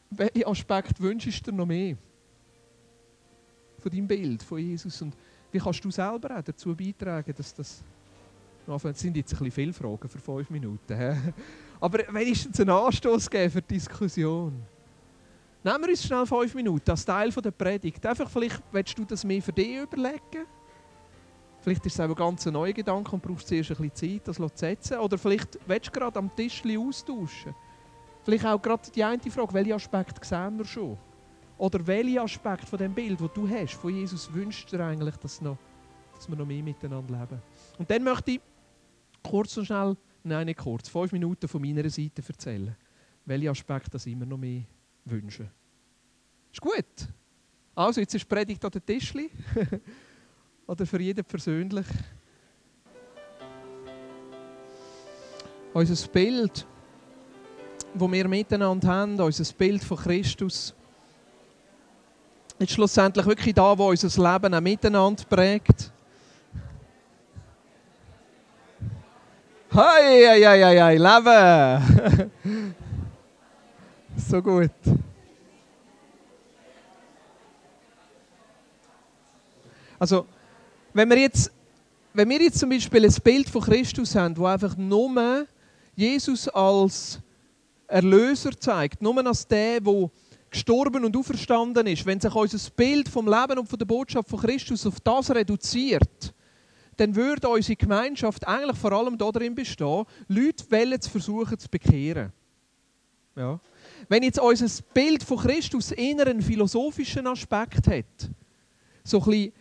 Welche 0.08 0.46
Aspekte 0.46 1.02
wünschst 1.02 1.46
du 1.46 1.50
dir 1.50 1.56
noch 1.56 1.66
mehr? 1.66 1.96
von 3.86 3.92
deinem 3.92 4.08
Bild 4.08 4.42
von 4.42 4.58
Jesus 4.58 5.00
und 5.00 5.14
wie 5.56 5.60
kannst 5.60 5.82
du 5.84 5.90
selber 5.90 6.36
auch 6.36 6.42
dazu 6.42 6.74
beitragen, 6.74 7.34
dass 7.36 7.54
das... 7.54 7.82
Das 8.66 9.00
sind 9.00 9.16
jetzt 9.16 9.32
ein 9.32 9.38
bisschen 9.38 9.50
viele 9.52 9.72
Fragen 9.72 10.08
für 10.08 10.18
fünf 10.18 10.50
Minuten. 10.50 11.32
Aber 11.80 11.98
wenigstens 12.12 12.58
einen 12.60 12.70
Anstoß 12.70 13.30
geben 13.30 13.50
für 13.50 13.62
die 13.62 13.74
Diskussion. 13.74 14.60
Nehmen 15.62 15.82
wir 15.82 15.90
uns 15.90 16.02
schnell 16.02 16.26
fünf 16.26 16.52
Minuten 16.52 16.90
als 16.90 17.04
Teil 17.04 17.30
der 17.30 17.52
Predigt. 17.52 18.04
Einfach 18.04 18.28
vielleicht 18.28 18.60
willst 18.72 18.98
du 18.98 19.04
das 19.04 19.24
mehr 19.24 19.40
für 19.40 19.52
dich 19.52 19.76
überlegen. 19.76 20.46
Vielleicht 21.60 21.86
ist 21.86 21.94
es 21.94 22.00
auch 22.00 22.08
ein 22.08 22.14
ganz 22.14 22.44
neuer 22.46 22.72
Gedanke 22.72 23.12
und 23.12 23.22
brauchst 23.22 23.46
zuerst 23.46 23.70
ein 23.70 23.76
bisschen 23.88 24.20
Zeit, 24.20 24.28
das 24.28 24.36
zu 24.36 24.48
setzen. 24.52 24.98
Oder 24.98 25.16
vielleicht 25.16 25.58
willst 25.66 25.86
du 25.86 25.92
gerade 25.92 26.18
am 26.18 26.34
Tisch 26.34 26.62
austauschen. 26.66 27.54
Vielleicht 28.24 28.44
auch 28.44 28.60
gerade 28.60 28.90
die 28.90 29.04
eine 29.04 29.20
Frage, 29.30 29.54
welche 29.54 29.74
Aspekte 29.76 30.26
sehen 30.26 30.58
wir 30.58 30.64
schon? 30.64 30.98
Oder 31.58 31.86
welche 31.86 32.20
Aspekt 32.20 32.68
von 32.68 32.78
dem 32.78 32.92
Bild, 32.92 33.20
das 33.20 33.32
du 33.32 33.48
hast, 33.48 33.74
von 33.74 33.94
Jesus, 33.94 34.32
wünschst 34.32 34.70
du 34.70 34.76
dir 34.76 34.84
eigentlich, 34.84 35.16
dass, 35.16 35.40
noch, 35.40 35.56
dass 36.14 36.28
wir 36.28 36.36
noch 36.36 36.46
mehr 36.46 36.62
miteinander 36.62 37.18
leben? 37.18 37.40
Und 37.78 37.90
dann 37.90 38.02
möchte 38.02 38.32
ich 38.32 38.40
kurz 39.22 39.56
und 39.56 39.64
schnell, 39.64 39.96
nein, 40.22 40.46
nicht 40.46 40.58
kurz, 40.58 40.88
fünf 40.88 41.12
Minuten 41.12 41.48
von 41.48 41.62
meiner 41.62 41.88
Seite 41.88 42.22
erzählen, 42.26 42.76
welche 43.24 43.50
Aspekte 43.50 43.90
das 43.90 44.06
immer 44.06 44.26
noch 44.26 44.36
mehr 44.36 44.62
wünschen. 45.04 45.50
Ist 46.52 46.60
gut? 46.60 47.08
Also, 47.74 48.00
jetzt 48.00 48.14
ist 48.14 48.28
Predigt 48.28 48.64
an 48.64 48.70
den 48.70 48.84
Tischli. 48.84 49.30
Oder 50.66 50.86
für 50.86 51.00
jeden 51.00 51.24
persönlich. 51.24 51.86
Unser 55.72 56.08
Bild, 56.08 56.66
das 57.94 58.12
wir 58.12 58.28
miteinander 58.28 58.88
haben, 58.88 59.20
unser 59.20 59.52
Bild 59.54 59.84
von 59.84 59.98
Christus, 59.98 60.74
ist 62.58 62.72
schlussendlich 62.72 63.26
wirklich 63.26 63.54
da, 63.54 63.76
wo 63.76 63.90
unser 63.90 64.32
Leben 64.32 64.54
auch 64.54 64.60
miteinander 64.60 65.24
prägt. 65.24 65.90
Hei, 69.74 70.24
hei, 70.26 70.40
hei, 70.40 70.64
hei, 70.64 70.80
hei, 70.80 70.96
Leben! 70.96 72.74
so 74.16 74.40
gut. 74.40 74.70
Also, 79.98 80.26
wenn 80.94 81.10
wir 81.10 81.18
jetzt, 81.18 81.52
wenn 82.14 82.28
wir 82.28 82.40
jetzt 82.40 82.58
zum 82.58 82.70
Beispiel 82.70 83.04
ein 83.04 83.14
Bild 83.22 83.50
von 83.50 83.62
Christus 83.62 84.14
haben, 84.14 84.36
wo 84.36 84.46
einfach 84.46 84.76
nur 84.76 85.46
Jesus 85.94 86.48
als 86.48 87.20
Erlöser 87.86 88.58
zeigt, 88.58 89.02
nur 89.02 89.26
als 89.26 89.46
der, 89.46 89.80
der 89.80 90.10
gestorben 90.56 91.04
und 91.04 91.16
auferstanden 91.16 91.86
ist, 91.86 92.06
wenn 92.06 92.18
sich 92.18 92.34
unser 92.34 92.70
Bild 92.70 93.08
vom 93.08 93.26
Leben 93.26 93.58
und 93.58 93.68
von 93.68 93.78
der 93.78 93.84
Botschaft 93.84 94.28
von 94.28 94.40
Christus 94.40 94.86
auf 94.86 94.98
das 95.00 95.30
reduziert, 95.30 96.34
dann 96.96 97.14
würde 97.14 97.48
unsere 97.48 97.76
Gemeinschaft 97.76 98.46
eigentlich 98.48 98.78
vor 98.78 98.92
allem 98.92 99.18
darin 99.18 99.54
bestehen, 99.54 100.04
Leute 100.28 101.00
zu 101.00 101.10
versuchen 101.10 101.58
zu 101.58 101.68
bekehren. 101.68 102.32
Ja. 103.36 103.60
Wenn 104.08 104.22
jetzt 104.22 104.40
unser 104.40 104.82
Bild 104.94 105.22
von 105.22 105.36
Christus 105.36 105.92
eher 105.92 106.26
einen 106.26 106.40
philosophischen 106.40 107.26
Aspekt 107.26 107.86
hat, 107.86 108.30
so 109.04 109.18
ein 109.20 109.24
bisschen 109.24 109.52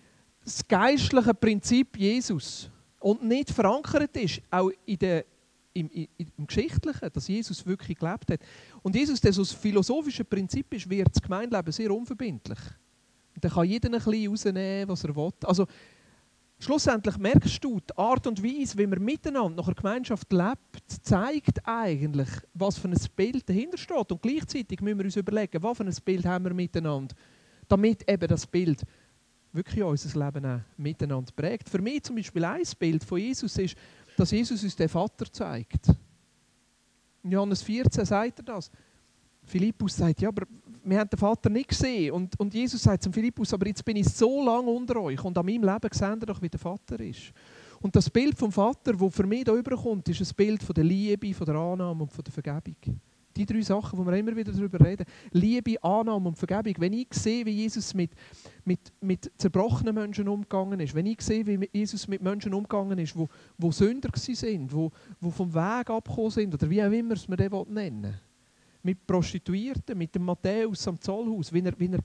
das 0.45 0.67
geistliche 0.67 1.33
Prinzip 1.33 1.97
Jesus 1.97 2.69
und 2.99 3.23
nicht 3.23 3.51
verankert 3.51 4.15
ist, 4.15 4.41
auch 4.49 4.71
in 4.85 4.99
der 4.99 5.25
im, 5.75 5.89
im, 6.17 6.47
Geschichtlichen, 6.47 7.09
dass 7.11 7.27
Jesus 7.27 7.65
wirklich 7.65 7.97
gelebt 7.99 8.31
hat. 8.31 8.39
Und 8.81 8.95
Jesus, 8.95 9.19
der 9.19 9.33
so 9.33 9.41
das 9.41 9.51
philosophische 9.51 10.23
Prinzip 10.23 10.73
ist, 10.73 10.89
wird 10.89 11.09
das 11.13 11.21
Gemeindeleben 11.21 11.71
sehr 11.71 11.91
unverbindlich. 11.91 12.59
Und 13.35 13.43
dann 13.43 13.51
kann 13.51 13.65
jeder 13.65 13.89
ein 13.89 14.01
bisschen 14.01 14.29
rausnehmen, 14.29 14.87
was 14.87 15.03
er 15.03 15.15
will. 15.15 15.31
Also, 15.43 15.67
schlussendlich 16.59 17.17
merkst 17.17 17.61
du, 17.61 17.81
die 17.81 17.97
Art 17.97 18.25
und 18.25 18.41
Weise, 18.41 18.77
wie 18.77 18.87
man 18.87 19.03
miteinander 19.03 19.57
nach 19.57 19.67
einer 19.67 19.75
Gemeinschaft 19.75 20.31
lebt, 20.31 20.89
zeigt 21.01 21.59
eigentlich, 21.67 22.29
was 22.53 22.77
für 22.77 22.87
ein 22.87 22.97
Bild 23.15 23.47
dahinter 23.49 23.77
steht. 23.77 24.11
Und 24.11 24.21
gleichzeitig 24.21 24.79
müssen 24.79 24.99
wir 24.99 25.05
uns 25.05 25.17
überlegen, 25.17 25.61
was 25.61 25.77
für 25.77 25.83
ein 25.83 25.95
Bild 26.05 26.25
haben 26.25 26.45
wir 26.45 26.53
miteinander, 26.53 27.13
damit 27.67 28.09
eben 28.09 28.27
das 28.29 28.47
Bild 28.47 28.81
wirklich 29.51 29.83
unser 29.83 30.25
Leben 30.25 30.45
auch 30.45 30.59
miteinander 30.77 31.31
prägt. 31.35 31.69
Für 31.69 31.81
mich 31.81 32.03
zum 32.03 32.15
Beispiel 32.15 32.45
ein 32.45 32.63
Bild 32.77 33.03
von 33.03 33.17
Jesus 33.17 33.57
ist, 33.57 33.75
dass 34.15 34.31
Jesus 34.31 34.63
uns 34.63 34.75
den 34.75 34.89
Vater 34.89 35.31
zeigt. 35.31 35.87
In 37.23 37.31
Johannes 37.31 37.61
14 37.63 38.05
sagt 38.05 38.39
er 38.39 38.43
das. 38.43 38.71
Philippus 39.43 39.97
sagt, 39.97 40.21
ja, 40.21 40.29
aber 40.29 40.45
wir 40.83 40.99
haben 40.99 41.09
den 41.09 41.19
Vater 41.19 41.49
nicht 41.49 41.69
gesehen. 41.69 42.11
Und, 42.13 42.39
und 42.39 42.53
Jesus 42.53 42.81
sagt 42.81 43.03
zum 43.03 43.13
Philippus, 43.13 43.53
aber 43.53 43.67
jetzt 43.67 43.83
bin 43.83 43.97
ich 43.97 44.07
so 44.07 44.43
lange 44.43 44.69
unter 44.69 44.97
euch 45.01 45.23
und 45.23 45.37
an 45.37 45.45
meinem 45.45 45.63
Leben 45.63 45.89
seht 45.91 46.21
ihr 46.21 46.25
doch, 46.25 46.41
wie 46.41 46.49
der 46.49 46.59
Vater 46.59 46.99
ist. 46.99 47.31
Und 47.81 47.95
das 47.95 48.09
Bild 48.09 48.37
vom 48.37 48.51
Vater, 48.51 48.93
das 48.93 49.15
für 49.15 49.25
mich 49.25 49.43
hier 49.43 49.53
überkommt, 49.53 50.07
ist 50.09 50.21
ein 50.21 50.35
Bild 50.35 50.63
von 50.63 50.73
der 50.73 50.83
Liebe, 50.83 51.33
von 51.33 51.45
der 51.45 51.55
Annahme 51.55 52.03
und 52.03 52.11
von 52.11 52.23
der 52.23 52.33
Vergebung. 52.33 52.99
Die 53.35 53.45
drei 53.45 53.61
Sachen, 53.61 53.99
wo 53.99 54.05
wir 54.05 54.17
immer 54.17 54.35
wieder 54.35 54.51
darüber 54.51 54.79
reden. 54.85 55.05
Liebe, 55.31 55.81
Annahme 55.83 56.29
und 56.29 56.37
Vergebung. 56.37 56.73
Wenn 56.77 56.93
ich 56.93 57.07
sehe, 57.11 57.45
wie 57.45 57.51
Jesus 57.51 57.93
mit, 57.93 58.11
mit, 58.63 58.79
mit 59.01 59.31
zerbrochenen 59.37 59.93
Menschen 59.93 60.27
umgegangen 60.27 60.79
ist, 60.79 60.95
wenn 60.95 61.05
ich 61.05 61.21
sehe, 61.21 61.45
wie 61.45 61.69
Jesus 61.73 62.07
mit 62.07 62.21
Menschen 62.21 62.53
umgegangen 62.53 62.97
ist, 62.99 63.15
wo, 63.15 63.27
wo 63.57 63.71
Sünder 63.71 64.09
waren, 64.09 64.71
wo, 64.71 64.91
wo 65.19 65.29
vom 65.31 65.53
Weg 65.53 65.89
abgekommen 65.89 66.31
sind, 66.31 66.53
oder 66.53 66.69
wie 66.69 66.81
auch 66.81 66.91
immer 66.91 67.13
es 67.13 67.27
man 67.27 67.37
den 67.37 67.51
nennen 67.69 68.15
mit 68.85 69.05
Prostituierten, 69.07 69.97
mit 69.97 70.13
dem 70.13 70.23
Matthäus 70.23 70.87
am 70.87 71.01
Zollhaus, 71.01 71.51
wie 71.51 71.61
er, 71.61 71.73
wie 71.79 71.87
er 71.91 71.99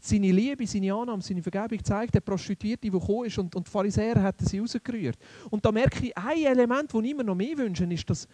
seine 0.00 0.32
Liebe, 0.32 0.66
seine 0.66 0.94
Annahme, 0.94 1.22
seine 1.22 1.42
Vergebung 1.42 1.84
zeigt, 1.84 2.14
der 2.14 2.20
Prostituierte, 2.20 2.80
die 2.80 2.90
gekommen 2.90 3.26
ist 3.26 3.38
und, 3.38 3.54
und 3.54 3.66
die 3.66 3.70
Pharisäer 3.70 4.22
hätten 4.22 4.46
sie 4.46 4.58
rausgerührt. 4.58 5.18
Und 5.50 5.64
da 5.64 5.70
merke 5.70 6.06
ich, 6.06 6.16
ein 6.16 6.44
Element, 6.44 6.92
das 6.92 7.02
ich 7.02 7.14
mir 7.14 7.22
noch 7.22 7.34
mehr 7.34 7.56
wünsche, 7.58 7.84
ist, 7.84 8.08
dass 8.08 8.26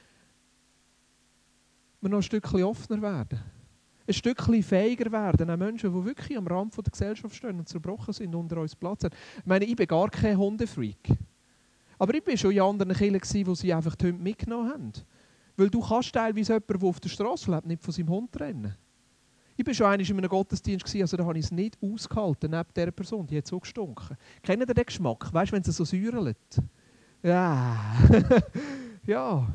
wir 2.00 2.08
noch 2.10 2.18
ein 2.18 2.22
Stückchen 2.22 2.62
offener 2.64 3.02
werden. 3.02 3.40
Ein 4.06 4.14
Stückchen 4.14 4.62
fähiger 4.62 5.10
werden. 5.12 5.50
Auch 5.50 5.56
Menschen, 5.56 5.92
die 5.92 6.04
wirklich 6.04 6.38
am 6.38 6.46
Rand 6.46 6.76
der 6.76 6.84
Gesellschaft 6.90 7.34
stehen 7.34 7.58
und 7.58 7.68
zerbrochen 7.68 8.14
sind, 8.14 8.34
unter 8.34 8.58
uns 8.60 8.74
Platz 8.74 9.04
haben. 9.04 9.14
Ich 9.38 9.46
meine, 9.46 9.64
ich 9.64 9.76
bin 9.76 9.86
gar 9.86 10.08
kein 10.08 10.38
Hundefreak. 10.38 11.10
Aber 11.98 12.14
ich 12.14 12.26
war 12.26 12.36
schon 12.36 12.52
in 12.52 12.60
anderen 12.60 12.94
Kirchen, 12.94 13.46
wo 13.46 13.54
sie 13.54 13.74
einfach 13.74 13.96
die 13.96 14.06
Hunde 14.06 14.22
mitgenommen 14.22 14.70
haben. 14.70 14.92
Weil 15.56 15.68
du 15.68 15.80
kannst 15.80 16.12
teilweise 16.12 16.52
jemanden, 16.54 16.78
der 16.78 16.88
auf 16.88 17.00
der 17.00 17.08
Straße 17.08 17.50
lebt, 17.50 17.66
nicht 17.66 17.82
von 17.82 17.92
seinem 17.92 18.08
Hund 18.10 18.32
trennen. 18.32 18.74
Ich 19.56 19.66
war 19.66 19.74
schon 19.74 19.86
einmal 19.86 20.08
in 20.08 20.18
einem 20.18 20.28
Gottesdienst, 20.28 20.94
also 20.94 21.16
da 21.16 21.24
habe 21.24 21.36
ich 21.36 21.46
es 21.46 21.50
nicht 21.50 21.76
ausgehalten, 21.82 22.52
neben 22.52 22.68
dieser 22.76 22.92
Person, 22.92 23.26
die 23.26 23.38
hat 23.38 23.48
so 23.48 23.58
gestunken. 23.58 24.16
Kennt 24.40 24.62
ihr 24.62 24.66
den 24.66 24.86
Geschmack? 24.86 25.34
Weißt 25.34 25.50
du, 25.50 25.56
wenn 25.56 25.64
sie 25.64 25.72
so 25.72 25.84
säurelt? 25.84 26.62
Ja. 27.24 27.96
ja. 29.04 29.48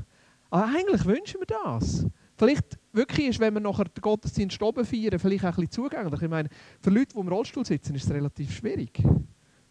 Aber 0.50 0.66
eigentlich 0.66 1.06
wünschen 1.06 1.40
wir 1.40 1.48
das. 1.48 2.06
Vielleicht 2.44 2.78
wirklich 2.92 3.28
ist, 3.30 3.40
wenn 3.40 3.54
wir 3.54 3.62
nachher 3.62 3.86
den 3.86 4.02
Gottesdienst 4.02 4.62
oben 4.62 4.84
feiern, 4.84 5.18
vielleicht 5.18 5.46
auch 5.46 5.50
ein 5.50 5.56
bisschen 5.56 5.72
zugänglich. 5.72 6.22
Ich 6.22 6.30
meine, 6.30 6.50
für 6.82 6.90
Leute, 6.90 7.14
die 7.14 7.20
im 7.20 7.30
Rollstuhl 7.30 7.66
sitzen, 7.66 7.96
ist 7.96 8.04
es 8.04 8.12
relativ 8.12 8.54
schwierig. 8.54 9.02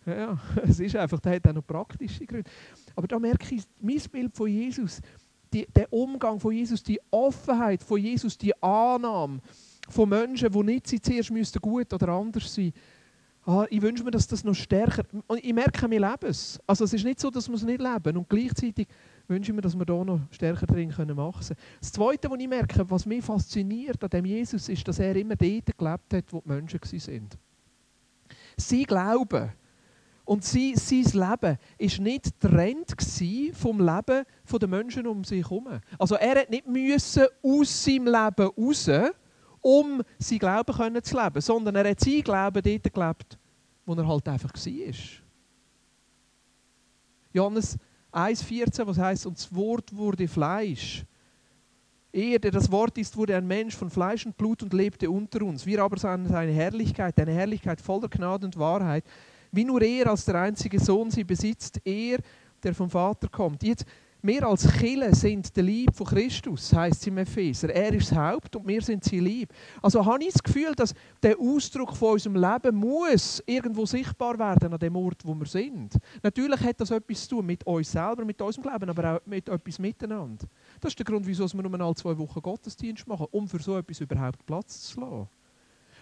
Ja, 0.07 0.39
es 0.65 0.81
ist 0.81 0.97
einfach, 0.97 1.21
der 1.21 1.35
hat 1.35 1.47
auch 1.49 1.53
noch 1.53 1.67
praktische 1.67 2.25
Gründe. 2.25 2.51
Aber 2.97 3.07
da 3.07 3.19
merke 3.19 3.55
ich, 3.55 3.65
mein 3.79 4.01
Bild 4.11 4.35
von 4.35 4.49
Jesus, 4.49 5.03
die, 5.53 5.67
der 5.67 5.93
Umgang 5.93 6.41
von 6.41 6.53
Jesus, 6.53 6.83
die 6.83 6.99
Offenheit 7.11 7.83
von 7.83 8.01
Jesus, 8.01 8.39
die 8.39 8.55
Annahme 8.63 9.41
von 9.91 10.09
Menschen, 10.09 10.51
die 10.51 10.63
nicht 10.63 10.87
sie 10.87 11.01
zuerst 11.01 11.31
müssten 11.31 11.61
gut 11.61 11.93
oder 11.93 12.09
anders 12.09 12.55
sein 12.55 12.73
ah, 13.47 13.67
ich 13.71 13.83
wünsche 13.83 14.05
mir, 14.05 14.11
dass 14.11 14.27
das 14.27 14.45
noch 14.45 14.55
stärker... 14.55 15.05
Und 15.27 15.45
ich 15.45 15.53
merke, 15.53 15.91
wir 15.91 16.01
leben 16.01 16.27
es. 16.27 16.61
Also 16.67 16.85
es 16.85 16.93
ist 16.93 17.05
nicht 17.05 17.21
so, 17.21 17.31
dass 17.31 17.49
wir 17.49 17.57
es 17.57 17.63
nicht 17.63 17.81
leben. 17.81 18.17
Und 18.17 18.29
gleichzeitig 18.29 18.87
wünsche 19.29 19.51
ich 19.51 19.55
mir, 19.55 19.63
dass 19.63 19.79
wir 19.79 19.85
da 19.85 20.05
noch 20.05 20.21
stärker 20.31 20.67
drin 20.67 20.89
machen 20.89 21.07
können. 21.07 21.57
Das 21.81 21.93
Zweite, 21.93 22.31
was 22.31 22.39
ich 22.39 22.49
merke, 22.49 22.91
was 22.91 23.07
mich 23.07 23.25
fasziniert 23.25 24.03
an 24.03 24.11
dem 24.11 24.25
Jesus, 24.25 24.69
ist, 24.69 24.87
dass 24.87 24.99
er 24.99 25.17
immer 25.17 25.37
dort 25.37 25.79
gelebt 25.79 26.15
hat, 26.15 26.33
wo 26.33 26.41
die 26.41 26.49
Menschen 26.49 26.81
waren. 26.81 27.29
Sie 28.57 28.85
glauben 28.85 29.53
und 30.25 30.45
sie, 30.45 30.75
sein 30.77 31.05
Leben 31.05 31.59
war 31.59 32.05
nicht 32.05 32.41
getrennt 32.41 32.95
vom 33.55 33.79
Leben 33.81 34.25
der 34.61 34.69
Menschen 34.69 35.07
um 35.07 35.25
sich 35.25 35.43
herum. 35.45 35.81
Also 35.99 36.15
er 36.15 36.41
hat 36.41 36.51
nicht 36.51 36.67
müssen 36.67 37.27
aus 37.43 37.85
seinem 37.85 38.07
Leben 38.07 38.51
raus, 38.57 38.91
um 39.61 40.03
sein 40.19 40.39
Glauben 40.39 41.03
zu 41.03 41.17
leben, 41.21 41.41
sondern 41.41 41.77
er 41.77 41.91
hat 41.91 42.01
sein 42.01 42.23
Glauben 42.23 42.63
dort 42.63 42.95
gelebt, 42.95 43.39
wo 43.85 43.95
er 43.95 44.07
halt 44.07 44.29
einfach 44.29 44.53
war. 44.53 44.95
Johannes 47.33 47.79
1,14, 48.13 48.87
was 48.87 48.99
heißt, 48.99 49.27
und 49.27 49.39
das 49.39 49.55
Wort 49.55 49.95
wurde 49.95 50.29
Fleisch. 50.29 51.05
Er, 52.13 52.39
der 52.39 52.51
das 52.51 52.71
Wort 52.71 52.99
ist, 52.99 53.17
wurde 53.17 53.35
ein 53.35 53.47
Mensch 53.47 53.75
von 53.75 53.89
Fleisch 53.89 54.27
und 54.27 54.37
Blut 54.37 54.63
und 54.63 54.75
lebte 54.75 55.11
unter 55.11 55.43
uns. 55.43 55.65
Wir 55.65 55.83
aber 55.83 55.99
sahen 55.99 56.29
seine 56.29 56.53
Herrlichkeit, 56.53 57.19
eine 57.19 57.33
Herrlichkeit 57.33 57.81
voller 57.81 58.09
Gnade 58.09 58.45
und 58.45 58.59
Wahrheit, 58.59 59.05
wie 59.51 59.65
nur 59.65 59.81
er 59.81 60.09
als 60.09 60.27
der 60.27 60.35
einzige 60.35 60.79
Sohn 60.79 61.11
sie 61.11 61.25
besitzt, 61.25 61.81
er, 61.85 62.19
der 62.63 62.75
vom 62.75 62.91
Vater 62.91 63.29
kommt. 63.29 63.63
Jetzt, 63.63 63.87
wir 64.25 64.47
als 64.47 64.71
Chille 64.79 65.13
sind 65.15 65.57
der 65.57 65.65
Lieb 65.65 65.93
von 65.95 66.07
Christus, 66.07 66.73
heißt 66.73 67.01
es 67.01 67.07
im 67.09 67.19
Epheser. 67.19 67.71
Er 67.75 67.93
ist 67.93 68.13
das 68.13 68.19
Haupt 68.19 68.55
und 68.55 68.69
wir 68.69 68.81
sind 68.81 69.03
sein 69.03 69.21
Lieb. 69.21 69.53
Also 69.83 70.05
habe 70.05 70.23
ich 70.23 70.33
das 70.33 70.43
Gefühl, 70.43 70.73
dass 70.77 70.95
der 71.21 71.37
Ausdruck 71.39 71.97
von 71.97 72.13
unserem 72.13 72.37
Leben 72.37 72.77
muss 72.77 73.43
irgendwo 73.47 73.85
sichtbar 73.85 74.39
werden 74.39 74.73
an 74.73 74.79
dem 74.79 74.95
Ort, 74.95 75.23
wo 75.25 75.35
wir 75.35 75.47
sind. 75.47 75.99
Natürlich 76.23 76.61
hat 76.61 76.81
das 76.81 76.93
etwas 76.93 77.27
zu 77.27 77.37
tun 77.37 77.47
mit 77.47 77.67
uns 77.67 77.91
selber, 77.91 78.25
mit 78.25 78.41
unserem 78.41 78.73
Leben, 78.73 78.91
aber 78.91 79.17
auch 79.17 79.27
mit 79.27 79.49
etwas 79.49 79.79
miteinander. 79.81 80.47
Das 80.81 80.93
ist 80.93 80.99
der 80.99 81.07
Grund, 81.07 81.27
wieso 81.27 81.47
wir 81.53 81.63
nur 81.63 81.81
alle 81.81 81.95
zwei 81.97 82.17
Wochen 82.17 82.41
Gottesdienst 82.41 83.07
machen, 83.09 83.27
um 83.33 83.49
für 83.49 83.61
so 83.61 83.77
etwas 83.77 84.01
überhaupt 84.01 84.47
Platz 84.47 84.83
zu 84.83 85.01
lassen. 85.01 85.42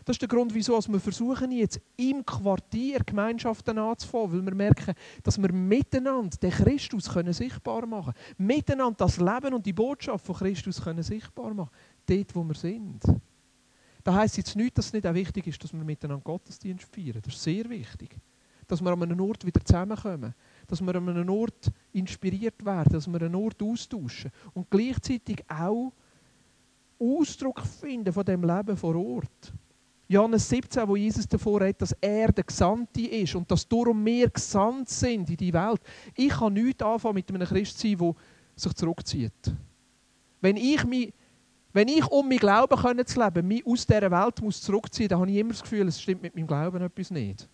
Das 0.05 0.15
ist 0.15 0.23
der 0.23 0.29
Grund, 0.29 0.55
wieso 0.55 0.79
wir 0.81 1.01
versuchen, 1.01 1.51
jetzt 1.53 1.81
im 1.97 2.25
Quartier 2.25 3.01
Gemeinschaften 3.05 3.79
anzufangen, 3.79 4.33
weil 4.33 4.45
wir 4.47 4.55
merken, 4.55 4.95
dass 5.23 5.41
wir 5.41 5.53
miteinander 5.53 6.37
den 6.37 6.51
Christus 6.51 7.09
können 7.09 7.33
sichtbar 7.33 7.87
machen 7.87 8.15
können. 8.15 8.49
Miteinander 8.49 8.97
das 8.97 9.19
Leben 9.19 9.55
und 9.55 9.67
die 9.67 9.73
Botschaft 9.73 10.25
von 10.25 10.37
Christus 10.37 10.83
können 10.83 11.03
sichtbar 11.03 11.55
machen 11.55 11.71
Dort, 12.07 12.35
wo 12.35 12.43
wir 12.45 12.55
sind. 12.55 13.03
Das 14.03 14.15
heisst 14.15 14.37
jetzt 14.39 14.57
nicht, 14.57 14.77
dass 14.77 14.87
es 14.87 14.93
nicht 14.93 15.07
auch 15.07 15.15
wichtig 15.15 15.47
ist, 15.47 15.63
dass 15.63 15.73
wir 15.73 15.85
miteinander 15.85 16.23
Gottesdienst 16.23 16.85
feiern. 16.85 17.21
Das 17.23 17.35
ist 17.35 17.43
sehr 17.43 17.69
wichtig. 17.69 18.17
Dass 18.67 18.81
wir 18.81 18.91
an 18.91 19.03
einem 19.03 19.21
Ort 19.21 19.45
wieder 19.45 19.65
zusammenkommen. 19.65 20.35
Dass 20.67 20.81
wir 20.81 20.95
an 20.95 21.09
einem 21.09 21.29
Ort 21.29 21.71
inspiriert 21.93 22.65
werden. 22.65 22.93
Dass 22.93 23.07
wir 23.07 23.21
einen 23.21 23.35
Ort 23.35 23.63
austauschen. 23.63 24.31
Und 24.55 24.71
gleichzeitig 24.71 25.45
auch 25.49 25.93
Ausdruck 26.99 27.61
finden 27.61 28.13
von 28.13 28.25
dem 28.25 28.43
Leben 28.43 28.77
vor 28.77 28.95
Ort. 28.97 29.53
Johannes 30.11 30.49
17, 30.49 30.89
wo 30.89 30.97
Jesus 30.97 31.29
davor 31.29 31.61
redet, 31.61 31.83
dass 31.83 31.93
er 32.01 32.33
der 32.33 32.43
Gesandte 32.43 33.01
ist 33.01 33.37
und 33.37 33.49
dass 33.49 33.69
darum 33.69 34.05
wir 34.05 34.29
gesandt 34.29 34.89
sind 34.89 35.31
in 35.31 35.37
die 35.37 35.53
Welt. 35.53 35.81
Ich 36.17 36.31
kann 36.31 36.53
nichts 36.53 36.83
anfangen 36.83 37.15
mit 37.15 37.31
einem 37.31 37.47
Christ 37.47 37.79
sein, 37.79 37.97
der 37.97 38.15
sich 38.57 38.75
zurückzieht. 38.75 39.55
Wenn 40.41 40.57
ich, 40.57 40.85
mich, 40.85 41.13
wenn 41.73 41.87
ich 41.87 42.05
um 42.09 42.29
mein 42.29 42.39
Glauben 42.39 43.07
zu 43.07 43.23
leben, 43.23 43.47
mich 43.47 43.65
aus 43.65 43.87
dieser 43.87 44.11
Welt 44.11 44.43
muss 44.43 44.61
zurückziehen 44.61 45.05
muss, 45.05 45.11
dann 45.11 45.21
habe 45.21 45.31
ich 45.31 45.37
immer 45.37 45.51
das 45.51 45.63
Gefühl, 45.63 45.87
es 45.87 46.03
stimmt 46.03 46.23
mit 46.23 46.35
meinem 46.35 46.49
Glauben 46.49 46.83
etwas 46.83 47.13
nicht. 47.13 47.49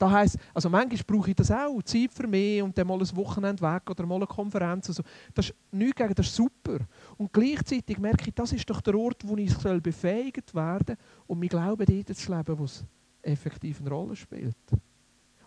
Das 0.00 0.10
heisst, 0.10 0.38
also 0.54 0.70
manchmal 0.70 1.02
brauche 1.06 1.28
ich 1.28 1.36
das 1.36 1.50
auch, 1.50 1.82
Zeit 1.82 2.10
für 2.10 2.26
mich 2.26 2.62
und 2.62 2.76
dann 2.76 2.86
mal 2.86 2.98
ein 2.98 3.16
Wochenende 3.16 3.60
weg 3.60 3.82
oder 3.90 4.06
mal 4.06 4.14
eine 4.14 4.26
Konferenz. 4.26 4.88
Also, 4.88 5.02
das 5.34 5.50
ist 5.50 5.54
nichts 5.70 5.96
gegen, 5.96 6.14
das 6.14 6.26
ist 6.26 6.36
super. 6.36 6.78
Und 7.18 7.30
gleichzeitig 7.30 7.98
merke 7.98 8.28
ich, 8.28 8.34
das 8.34 8.52
ist 8.52 8.70
doch 8.70 8.80
der 8.80 8.94
Ort, 8.94 9.28
wo 9.28 9.36
ich 9.36 9.52
soll 9.52 9.78
befähigt 9.82 10.54
werden 10.54 10.96
um 11.26 11.38
mein 11.38 11.50
Glauben 11.50 11.84
dort 11.84 12.16
zu 12.16 12.34
leben, 12.34 12.58
wo 12.58 12.64
es 12.64 12.82
effektiv 13.20 13.78
eine 13.80 13.90
Rolle 13.90 14.16
spielt. 14.16 14.56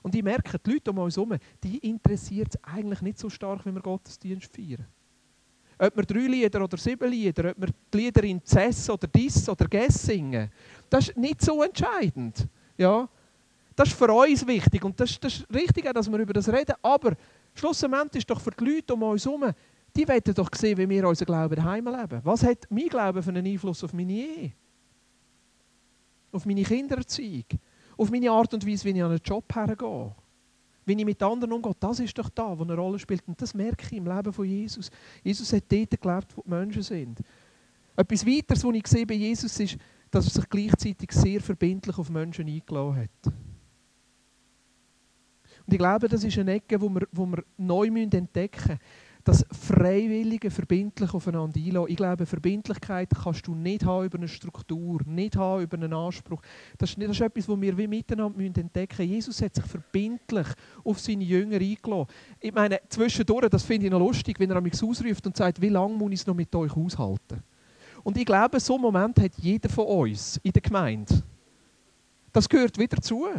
Und 0.04 0.14
ich 0.14 0.22
merke, 0.22 0.60
die 0.60 0.74
Leute 0.74 0.92
um 0.92 1.00
uns 1.00 1.18
herum, 1.18 1.36
die 1.64 1.80
interessiert 1.80 2.50
es 2.54 2.64
eigentlich 2.64 3.02
nicht 3.02 3.18
so 3.18 3.32
stark, 3.32 3.66
wenn 3.66 3.74
wir 3.74 3.82
Gottesdienst 3.82 4.56
feiern. 4.56 4.86
Ob 5.80 5.98
wir 5.98 6.04
drei 6.04 6.28
Lieder 6.28 6.64
oder 6.64 6.78
sieben 6.78 7.10
Lieder, 7.10 7.50
ob 7.50 7.60
wir 7.60 7.70
die 7.92 7.98
Lieder 7.98 8.24
in 8.24 8.46
Cess 8.46 8.88
oder 8.88 9.08
Dis 9.08 9.50
oder 9.50 9.68
Gess 9.68 10.04
singen, 10.04 10.52
das 10.92 11.10
ist 11.10 11.18
nicht 11.18 11.42
so 11.42 11.64
entscheidend. 11.64 12.48
Ja, 12.78 13.10
das 13.76 13.90
ist 13.90 13.98
für 13.98 14.12
uns 14.12 14.46
wichtig 14.46 14.84
und 14.84 15.00
das, 15.00 15.12
ist, 15.12 15.24
das 15.24 15.34
ist 15.36 15.54
richtig, 15.54 15.92
dass 15.94 16.12
wir 16.12 16.20
über 16.20 16.34
das 16.34 16.48
reden. 16.50 16.76
Aber 16.82 17.14
schlussendlich 17.54 18.22
ist 18.22 18.30
doch 18.30 18.42
für 18.42 18.52
die 18.52 18.64
Leute 18.64 18.94
um 18.94 19.04
uns 19.04 19.26
herum, 19.26 19.52
die 19.96 20.08
wollen 20.08 20.22
doch 20.36 20.50
sehen, 20.56 20.78
wie 20.78 20.90
wir 20.90 21.08
unseren 21.08 21.26
Glauben 21.26 21.56
daheim 21.56 21.86
leben. 21.86 22.22
Was 22.24 22.44
hat 22.44 22.66
mein 22.70 22.88
Glaube 22.88 23.22
für 23.22 23.30
einen 23.30 23.46
Einfluss 23.46 23.84
auf 23.84 23.94
meine 23.94 24.14
Ehe? 24.14 24.54
Auf 26.32 26.46
meine 26.46 26.64
Kindererziehung? 26.64 27.46
Auf 27.98 28.10
meine 28.10 28.32
Art 28.32 28.54
und 28.54 28.66
Weise, 28.68 28.86
wie 28.86 28.90
ich 28.90 29.04
an 29.04 29.12
einen 29.12 29.22
Job 29.24 29.46
hergehe? 29.54 30.16
wie 30.86 30.94
ich 30.94 31.06
mit 31.06 31.22
anderen 31.24 31.54
umgehe, 31.54 31.74
das 31.80 32.00
ist 32.00 32.18
doch 32.18 32.30
da, 32.30 32.58
wo 32.58 32.64
eine 32.64 32.76
Rolle 32.76 33.00
spielt. 33.00 33.28
Und 33.28 33.42
das 33.42 33.54
merke 33.54 33.86
ich 33.86 33.94
im 33.94 34.06
Leben 34.06 34.34
von 34.34 34.46
Jesus. 34.46 34.90
Jesus 35.24 35.54
hat 35.54 35.64
dort 35.70 36.02
gelebt, 36.02 36.36
wo 36.36 36.42
die 36.42 36.50
Menschen 36.50 36.82
sind. 36.82 37.20
Etwas 37.96 38.26
weiteres, 38.26 38.64
was 38.64 38.76
ich 38.76 38.88
sehe 38.88 39.06
bei 39.06 39.14
Jesus, 39.14 39.60
ist, 39.60 39.78
dass 40.12 40.26
er 40.26 40.32
sich 40.32 40.50
gleichzeitig 40.50 41.12
sehr 41.12 41.42
verbindlich 41.42 41.98
auf 41.98 42.10
Menschen 42.10 42.48
eingeladen 42.48 42.98
hat. 42.98 43.34
Und 45.66 45.74
ich 45.74 45.80
glaube, 45.80 46.08
das 46.10 46.24
ist 46.24 46.38
eine 46.38 46.54
Ecke, 46.54 46.82
wo 46.82 46.90
wir, 46.90 47.08
wo 47.12 47.26
wir 47.26 47.44
neu 47.58 47.88
entdecken 47.88 48.62
müssen. 48.68 48.80
Das 49.26 49.46
freiwillige, 49.52 50.52
verbindlich 50.52 51.14
aufeinander 51.14 51.58
einlassen. 51.58 51.92
Ich 51.92 51.96
glaube, 51.96 52.26
Verbindlichkeit 52.26 53.10
kannst 53.24 53.48
du 53.48 53.56
nicht 53.56 53.86
haben 53.86 54.06
über 54.06 54.18
eine 54.18 54.28
Struktur, 54.28 55.00
nicht 55.06 55.38
haben 55.38 55.64
über 55.64 55.78
einen 55.78 55.94
Anspruch. 55.94 56.42
Das 56.78 56.90
ist, 56.90 57.02
das 57.02 57.12
ist 57.12 57.22
etwas, 57.22 57.48
was 57.48 57.62
wir 57.62 57.78
wie 57.78 57.88
miteinander 57.88 58.42
entdecken 58.42 58.98
müssen. 58.98 59.14
Jesus 59.14 59.42
hat 59.42 59.56
sich 59.56 59.64
verbindlich 59.64 60.48
auf 60.84 61.00
seine 61.00 61.24
Jünger 61.24 61.56
eingeladen. 61.56 62.08
Ich 62.42 62.54
meine, 62.54 62.82
zwischendurch, 62.90 63.48
das 63.48 63.64
finde 63.64 63.86
ich 63.86 63.92
noch 63.94 64.00
lustig, 64.00 64.38
wenn 64.42 64.52
er 64.52 64.60
mich 64.60 64.84
ausruft 64.84 65.26
und 65.26 65.38
sagt, 65.38 65.62
wie 65.62 65.70
lange 65.70 65.96
muss 65.96 66.12
ich 66.12 66.20
es 66.20 66.28
noch 66.28 66.36
mit 66.36 66.54
euch 66.54 66.76
aushalten? 66.76 67.42
Und 68.04 68.18
ich 68.18 68.26
glaube, 68.26 68.60
so 68.60 68.74
einen 68.74 68.82
Moment 68.82 69.22
hat 69.22 69.32
jeder 69.38 69.70
von 69.70 69.86
uns 69.86 70.38
in 70.44 70.52
der 70.52 70.62
Gemeinde. 70.62 71.24
Das 72.34 72.50
gehört 72.50 72.78
wieder 72.78 73.02
zu. 73.02 73.30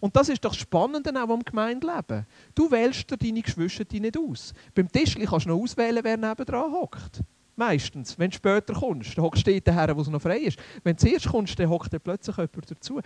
Und 0.00 0.16
das 0.16 0.30
ist 0.30 0.44
doch 0.44 0.54
spannend 0.54 1.08
auch 1.14 1.28
am 1.28 1.44
Gemeindeleben. 1.44 2.26
Du 2.54 2.70
wählst 2.70 3.10
dir 3.10 3.18
deine 3.18 3.42
Geschwister 3.42 3.84
nicht 3.92 4.18
aus. 4.18 4.54
Beim 4.74 4.90
Tischli 4.90 5.26
kannst 5.26 5.46
du 5.46 5.50
noch 5.50 5.60
auswählen, 5.60 6.02
wer 6.02 6.16
nebenan 6.16 6.72
hockt. 6.72 7.20
Meistens. 7.54 8.18
Wenn 8.18 8.30
du 8.30 8.36
später 8.36 8.72
kommst, 8.72 9.18
dann 9.18 9.24
hockst 9.24 9.46
du 9.46 9.60
der 9.60 9.74
her, 9.74 9.94
wo 9.94 10.00
es 10.00 10.08
noch 10.08 10.22
frei 10.22 10.38
ist. 10.38 10.58
Wenn 10.82 10.96
du 10.96 11.06
zuerst 11.06 11.28
kommst, 11.28 11.58
dann 11.58 11.68
hockt 11.68 11.90
plötzlich 12.02 12.34
jemand 12.34 12.70
dazu. 12.70 12.96
Ein 12.96 13.02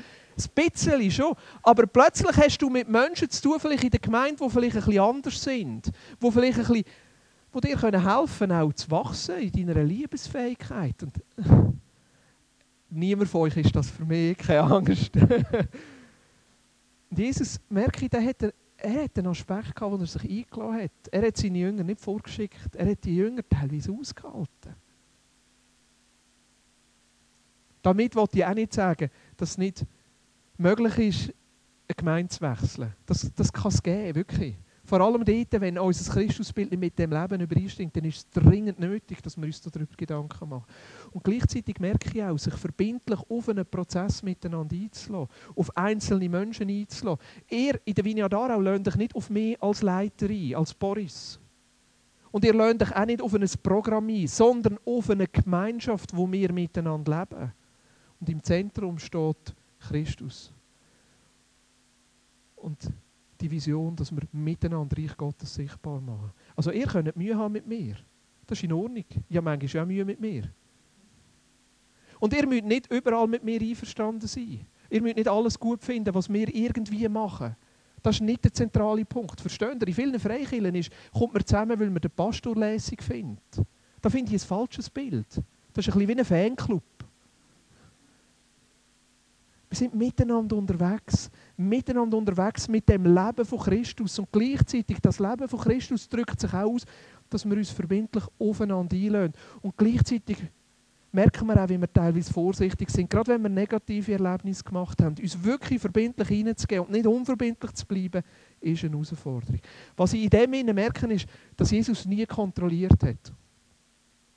bisschen 0.54 1.10
schon. 1.10 1.34
Aber 1.64 1.86
plötzlich 1.88 2.36
hast 2.36 2.58
du 2.58 2.70
mit 2.70 2.88
Menschen 2.88 3.28
zu 3.28 3.42
tun, 3.42 3.58
vielleicht 3.58 3.82
in 3.82 3.90
der 3.90 3.98
Gemeinde, 3.98 4.44
die 4.44 4.50
vielleicht 4.50 4.76
ein 4.76 4.84
bisschen 4.84 5.02
anders 5.02 5.42
sind. 5.42 5.90
Die 6.22 6.30
vielleicht 6.30 6.58
ein 6.58 6.66
bisschen, 6.66 6.84
die 7.52 7.60
dir 7.60 7.80
helfen 7.80 8.38
können, 8.38 8.60
auch 8.60 8.72
zu 8.72 8.90
wachsen 8.92 9.38
in 9.38 9.66
deiner 9.66 9.82
Liebesfähigkeit. 9.82 11.02
Und 11.02 11.80
niemand 12.90 13.28
von 13.28 13.40
euch 13.40 13.56
ist 13.56 13.74
das 13.74 13.90
für 13.90 14.04
mich, 14.04 14.38
keine 14.38 14.62
Angst. 14.62 15.10
Und 17.14 17.20
Jesus, 17.20 17.60
merke 17.68 18.06
ich, 18.06 18.10
der 18.10 18.26
hat, 18.26 18.42
er 18.76 19.04
hat 19.04 19.16
einen 19.16 19.28
Aspekt 19.28 19.76
gehabt, 19.76 19.92
wo 19.92 19.96
er 19.96 20.04
sich 20.04 20.22
eingeladen 20.24 20.82
hat. 20.82 20.90
Er 21.12 21.28
hat 21.28 21.36
seine 21.36 21.58
Jünger 21.58 21.84
nicht 21.84 22.00
vorgeschickt, 22.00 22.74
er 22.74 22.90
hat 22.90 23.04
die 23.04 23.14
Jünger 23.14 23.48
teilweise 23.48 23.92
ausgehalten. 23.92 24.74
Damit 27.82 28.16
wollte 28.16 28.38
ich 28.38 28.44
auch 28.44 28.54
nicht 28.54 28.72
sagen, 28.72 29.10
dass 29.36 29.50
es 29.50 29.58
nicht 29.58 29.86
möglich 30.58 30.98
ist, 30.98 31.34
eine 31.86 31.94
Gemeinde 31.96 32.30
zu 32.30 32.40
wechseln. 32.40 32.92
Das, 33.06 33.30
das 33.32 33.52
kann 33.52 33.68
es 33.70 33.80
geben, 33.80 34.16
wirklich. 34.16 34.56
Vor 34.86 35.00
allem 35.00 35.24
dort, 35.24 35.60
wenn 35.62 35.78
unser 35.78 36.12
Christusbild 36.12 36.70
nicht 36.70 36.80
mit 36.80 36.98
dem 36.98 37.10
Leben 37.10 37.40
übereinstimmt, 37.40 37.96
dann 37.96 38.04
ist 38.04 38.18
es 38.18 38.30
dringend 38.30 38.78
nötig, 38.78 39.22
dass 39.22 39.36
wir 39.38 39.46
uns 39.46 39.62
darüber 39.62 39.96
Gedanken 39.96 40.48
machen. 40.48 40.66
Und 41.10 41.24
gleichzeitig 41.24 41.80
merke 41.80 42.10
ich 42.12 42.22
auch, 42.22 42.36
sich 42.36 42.52
verbindlich 42.54 43.18
auf 43.30 43.48
einen 43.48 43.64
Prozess 43.64 44.22
miteinander 44.22 44.76
einzulassen, 44.76 45.34
auf 45.56 45.74
einzelne 45.74 46.28
Menschen 46.28 46.68
einzulassen. 46.68 47.24
Ihr 47.48 47.80
in 47.86 47.94
der 47.94 48.04
Vineyard 48.04 48.34
Aarau 48.34 48.60
lernt 48.60 48.86
euch 48.86 48.96
nicht 48.96 49.14
auf 49.14 49.30
mich 49.30 49.60
als 49.62 49.80
Leiter 49.80 50.28
ein, 50.28 50.54
als 50.54 50.74
Boris. 50.74 51.40
Und 52.30 52.44
ihr 52.44 52.52
lernt 52.52 52.82
euch 52.82 52.94
auch 52.94 53.06
nicht 53.06 53.22
auf 53.22 53.32
ein 53.32 53.48
Programm 53.62 54.08
ein, 54.08 54.26
sondern 54.26 54.78
auf 54.84 55.08
eine 55.08 55.28
Gemeinschaft, 55.28 56.14
wo 56.14 56.30
wir 56.30 56.52
miteinander 56.52 57.20
leben. 57.20 57.52
Und 58.20 58.28
im 58.28 58.42
Zentrum 58.42 58.98
steht 58.98 59.54
Christus. 59.78 60.52
Und 62.56 62.90
die 63.44 63.50
Vision, 63.50 63.94
dass 63.94 64.10
wir 64.10 64.22
miteinander 64.32 64.96
Reich 64.96 65.16
Gottes 65.16 65.54
sichtbar 65.54 66.00
machen. 66.00 66.32
Also 66.56 66.70
ihr 66.70 66.86
könnt 66.86 67.14
Mühe 67.14 67.36
haben 67.36 67.52
mit 67.52 67.66
mir. 67.66 67.94
Das 68.46 68.58
ist 68.58 68.64
in 68.64 68.72
Ordnung. 68.72 69.04
Ich 69.28 69.36
habe 69.36 69.44
manchmal 69.44 69.82
auch 69.82 69.86
Mühe 69.86 70.04
mit 70.04 70.18
mir. 70.18 70.50
Und 72.18 72.32
ihr 72.32 72.46
müsst 72.46 72.64
nicht 72.64 72.90
überall 72.90 73.26
mit 73.26 73.44
mir 73.44 73.60
einverstanden 73.60 74.26
sein. 74.26 74.66
Ihr 74.88 75.02
müsst 75.02 75.16
nicht 75.16 75.28
alles 75.28 75.58
gut 75.58 75.84
finden, 75.84 76.14
was 76.14 76.32
wir 76.32 76.54
irgendwie 76.54 77.06
machen. 77.06 77.54
Das 78.02 78.16
ist 78.16 78.22
nicht 78.22 78.44
der 78.44 78.52
zentrale 78.52 79.04
Punkt. 79.04 79.40
Versteht 79.40 79.82
ihr? 79.82 79.88
In 79.88 79.94
vielen 79.94 80.18
Freikirchen 80.18 80.74
ist, 80.74 80.90
kommt 81.12 81.34
man 81.34 81.44
zusammen, 81.44 81.78
weil 81.78 81.90
man 81.90 82.00
den 82.00 82.10
Pastor 82.10 82.56
lässig 82.56 83.02
findet. 83.02 83.42
Da 84.00 84.08
finde 84.08 84.34
ich 84.34 84.42
ein 84.42 84.46
falsches 84.46 84.88
Bild. 84.88 85.26
Das 85.28 85.86
ist 85.86 85.94
ein 85.94 85.98
bisschen 85.98 86.08
wie 86.08 86.18
ein 86.18 86.24
Fanclub. 86.24 86.82
Wir 89.68 89.76
sind 89.76 89.94
miteinander 89.94 90.56
unterwegs, 90.56 91.30
miteinander 91.56 92.16
unterwegs 92.16 92.68
mit 92.68 92.88
dem 92.88 93.04
Leben 93.04 93.44
von 93.44 93.58
Christus. 93.58 94.18
Und 94.18 94.28
gleichzeitig, 94.32 94.98
das 95.00 95.18
Leben 95.18 95.48
von 95.48 95.60
Christus 95.60 96.08
drückt 96.08 96.40
sich 96.40 96.52
aus, 96.52 96.84
dass 97.30 97.44
wir 97.44 97.56
uns 97.56 97.70
verbindlich 97.70 98.24
aufeinander 98.38 98.96
einlösen. 98.96 99.32
Und 99.62 99.76
gleichzeitig 99.76 100.38
merken 101.14 101.46
wir 101.46 101.62
auch, 101.62 101.68
wie 101.68 101.80
wir 101.80 101.92
teilweise 101.92 102.32
vorsichtig 102.32 102.90
sind, 102.90 103.08
gerade 103.08 103.32
wenn 103.32 103.42
wir 103.42 103.48
negative 103.48 104.12
Erlebnisse 104.12 104.64
gemacht 104.64 105.00
haben. 105.00 105.14
Uns 105.20 105.42
wirklich 105.42 105.80
verbindlich 105.80 106.28
hineinzugehen 106.28 106.82
und 106.82 106.90
nicht 106.90 107.06
unverbindlich 107.06 107.72
zu 107.72 107.86
bleiben, 107.86 108.22
ist 108.60 108.84
eine 108.84 108.92
Herausforderung. 108.92 109.60
Was 109.96 110.12
ich 110.12 110.24
in 110.24 110.30
dem 110.30 110.74
merke, 110.74 111.06
ist, 111.12 111.26
dass 111.56 111.70
Jesus 111.70 112.04
nie 112.04 112.26
kontrolliert 112.26 113.00
hat. 113.02 113.32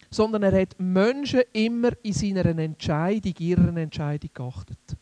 Sondern 0.09 0.43
er 0.43 0.61
hat 0.61 0.75
Menschen 0.77 1.41
immer 1.51 1.91
in 2.03 2.13
seiner 2.13 2.45
Entscheidung, 2.45 3.33
ihrer 3.39 3.75
Entscheidung 3.75 4.29
geachtet. 4.33 4.97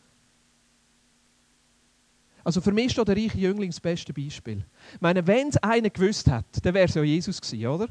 Also 2.46 2.60
für 2.60 2.70
mich 2.70 2.96
ist 2.96 3.08
der 3.08 3.16
reiche 3.16 3.38
Jüngling 3.38 3.70
das 3.70 3.80
beste 3.80 4.12
Beispiel. 4.12 4.64
Ich 4.94 5.00
meine, 5.00 5.26
wenn 5.26 5.48
es 5.48 5.56
einer 5.56 5.90
gewusst 5.90 6.30
hat, 6.30 6.44
dann 6.62 6.74
wäre 6.74 6.86
es 6.86 6.94
ja 6.94 7.02
Jesus 7.02 7.40
gewesen, 7.40 7.66
oder? 7.66 7.88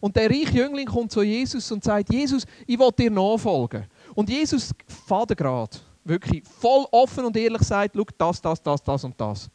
Und 0.00 0.16
der 0.16 0.28
reiche 0.28 0.56
Jüngling 0.56 0.86
kommt 0.86 1.12
zu 1.12 1.22
Jesus 1.22 1.70
und 1.70 1.84
sagt, 1.84 2.12
Jesus, 2.12 2.44
ich 2.66 2.76
will 2.76 2.90
dir 2.90 3.12
nachfolgen. 3.12 3.86
Und 4.16 4.28
Jesus 4.28 4.72
gerade, 5.08 5.78
wirklich 6.02 6.42
voll 6.42 6.84
offen 6.90 7.26
und 7.26 7.36
ehrlich 7.36 7.62
sagt, 7.62 7.94
schau, 7.94 8.04
das, 8.18 8.42
das, 8.42 8.60
das, 8.60 8.82
das 8.82 9.04
und 9.04 9.20
das. 9.20 9.48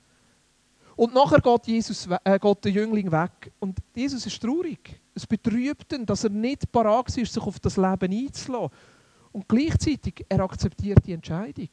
Und 0.95 1.13
nachher 1.13 1.41
geht, 1.41 1.67
Jesus, 1.67 2.07
äh, 2.23 2.39
geht 2.39 2.63
der 2.63 2.71
Jüngling 2.71 3.11
weg. 3.11 3.51
Und 3.59 3.77
Jesus 3.93 4.25
ist 4.25 4.41
traurig. 4.41 4.97
Es 5.13 5.27
betrübt 5.27 5.91
ihn, 5.91 6.05
dass 6.05 6.23
er 6.23 6.29
nicht 6.29 6.71
parat 6.71 7.09
ist, 7.17 7.33
sich 7.33 7.43
auf 7.43 7.59
das 7.59 7.75
Leben 7.75 8.13
einzulassen. 8.13 8.69
Und 9.33 9.45
gleichzeitig, 9.45 10.25
er 10.29 10.39
akzeptiert 10.39 11.05
die 11.05 11.11
Entscheidung. 11.11 11.67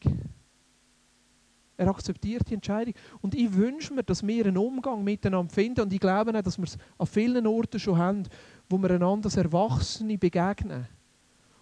Er 1.77 1.89
akzeptiert 1.89 2.49
die 2.49 2.55
Entscheidung. 2.55 2.95
Und 3.21 3.35
ich 3.35 3.53
wünsche 3.53 3.93
mir, 3.93 4.05
dass 4.05 4.25
wir 4.25 4.47
einen 4.47 4.57
Umgang 4.57 5.03
miteinander 5.03 5.53
finden. 5.53 5.81
Und 5.81 5.93
ich 5.93 6.01
glaube 6.01 6.37
auch, 6.37 6.43
dass 6.43 6.59
wir 6.59 6.65
es 6.65 6.79
an 6.99 7.07
vielen 7.07 7.47
Orten 7.47 7.81
schon 7.81 7.99
haben, 7.99 8.23
wo 8.69 8.79
wir 8.79 8.91
einander 8.91 9.27
als 9.27 9.37
Erwachsene 9.37 10.17
begegnen. 10.17 10.87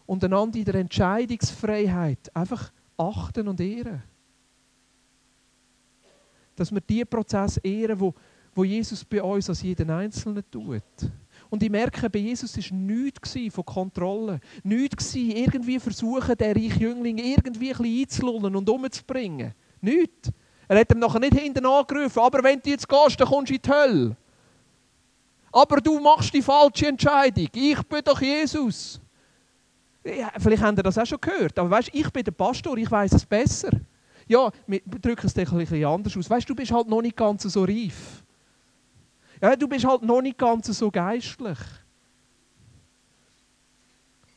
Und 0.04 0.22
einander 0.24 0.58
in 0.58 0.64
der 0.64 0.74
Entscheidungsfreiheit 0.74 2.34
einfach 2.34 2.70
achten 2.96 3.48
und 3.48 3.60
ehren. 3.60 4.02
Dass 6.54 6.70
wir 6.70 6.80
diesen 6.82 7.06
Prozess 7.06 7.56
ehren, 7.58 7.98
wo, 7.98 8.14
wo 8.54 8.64
Jesus 8.64 9.04
bei 9.04 9.22
uns 9.22 9.48
als 9.48 9.62
jeden 9.62 9.88
Einzelnen 9.88 10.44
tut. 10.50 10.82
Und 11.48 11.62
ich 11.62 11.70
merke, 11.70 12.10
bei 12.10 12.18
Jesus 12.18 12.56
war 12.56 12.76
nichts 12.76 13.36
von 13.50 13.64
Kontrolle. 13.64 14.40
Nichts 14.62 15.14
irgendwie 15.14 15.78
versuchen, 15.78 16.36
den 16.36 16.52
reichen 16.52 16.80
Jüngling 16.80 17.18
irgendwie 17.18 17.72
ein 17.72 17.78
bisschen 17.78 18.00
einzulullen 18.00 18.56
und 18.56 18.68
umzubringen. 18.68 19.54
Nichts. 19.82 20.30
Er 20.68 20.80
hat 20.80 20.90
ihm 20.90 21.00
nachher 21.00 21.18
nicht 21.18 21.34
hinten 21.34 21.66
angerufen, 21.66 22.18
aber 22.20 22.42
wenn 22.42 22.60
du 22.60 22.70
jetzt 22.70 22.88
gehst, 22.88 23.20
dann 23.20 23.28
kommst 23.28 23.50
du 23.50 23.54
in 23.54 23.60
die 23.60 23.70
Hölle. 23.70 24.16
Aber 25.52 25.76
du 25.82 26.00
machst 26.00 26.32
die 26.32 26.40
falsche 26.40 26.86
Entscheidung. 26.86 27.48
Ich 27.52 27.82
bin 27.82 28.00
doch 28.02 28.20
Jesus. 28.22 28.98
Ja, 30.02 30.32
vielleicht 30.38 30.62
habt 30.62 30.78
ihr 30.78 30.82
das 30.82 30.96
auch 30.96 31.04
schon 31.04 31.20
gehört. 31.20 31.58
Aber 31.58 31.70
weißt, 31.70 31.90
ich 31.92 32.10
bin 32.10 32.24
der 32.24 32.32
Pastor, 32.32 32.78
ich 32.78 32.90
weiß 32.90 33.12
es 33.12 33.26
besser. 33.26 33.70
Ja, 34.26 34.50
wir 34.66 34.80
drücken 34.80 35.26
es 35.26 35.36
ein 35.36 35.44
bisschen 35.44 35.84
anders 35.84 36.16
aus. 36.16 36.30
Weißt 36.30 36.48
du, 36.48 36.54
bist 36.54 36.72
halt 36.72 36.88
noch 36.88 37.02
nicht 37.02 37.16
ganz 37.16 37.42
so 37.42 37.64
reif. 37.64 38.24
Ja, 39.42 39.54
du 39.56 39.68
bist 39.68 39.84
halt 39.84 40.02
noch 40.02 40.22
nicht 40.22 40.38
ganz 40.38 40.66
so 40.66 40.90
geistlich. 40.90 41.58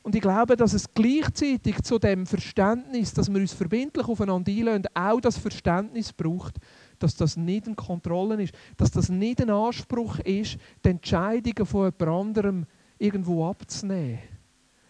Und 0.05 0.13
ich 0.13 0.21
glaube, 0.21 0.55
dass 0.55 0.73
es 0.73 0.93
gleichzeitig 0.93 1.81
zu 1.81 1.97
dem 1.97 2.27
Verständnis, 2.27 3.11
dass 3.11 3.27
wir 3.27 3.41
uns 3.41 3.53
verbindlich 3.53 4.07
aufeinander 4.07 4.51
einlösen, 4.51 4.85
auch 4.93 5.19
das 5.19 5.35
Verständnis 5.35 6.13
braucht, 6.13 6.57
dass 6.99 7.15
das 7.15 7.35
nicht 7.35 7.65
eine 7.65 7.73
Kontrolle 7.73 8.43
ist, 8.43 8.53
dass 8.77 8.91
das 8.91 9.09
nicht 9.09 9.41
ein 9.41 9.49
Anspruch 9.49 10.19
ist, 10.19 10.57
die 10.83 10.89
Entscheidungen 10.89 11.65
von 11.65 11.85
jemand 11.85 12.03
anderem 12.03 12.65
irgendwo 12.99 13.49
abzunehmen. 13.49 14.19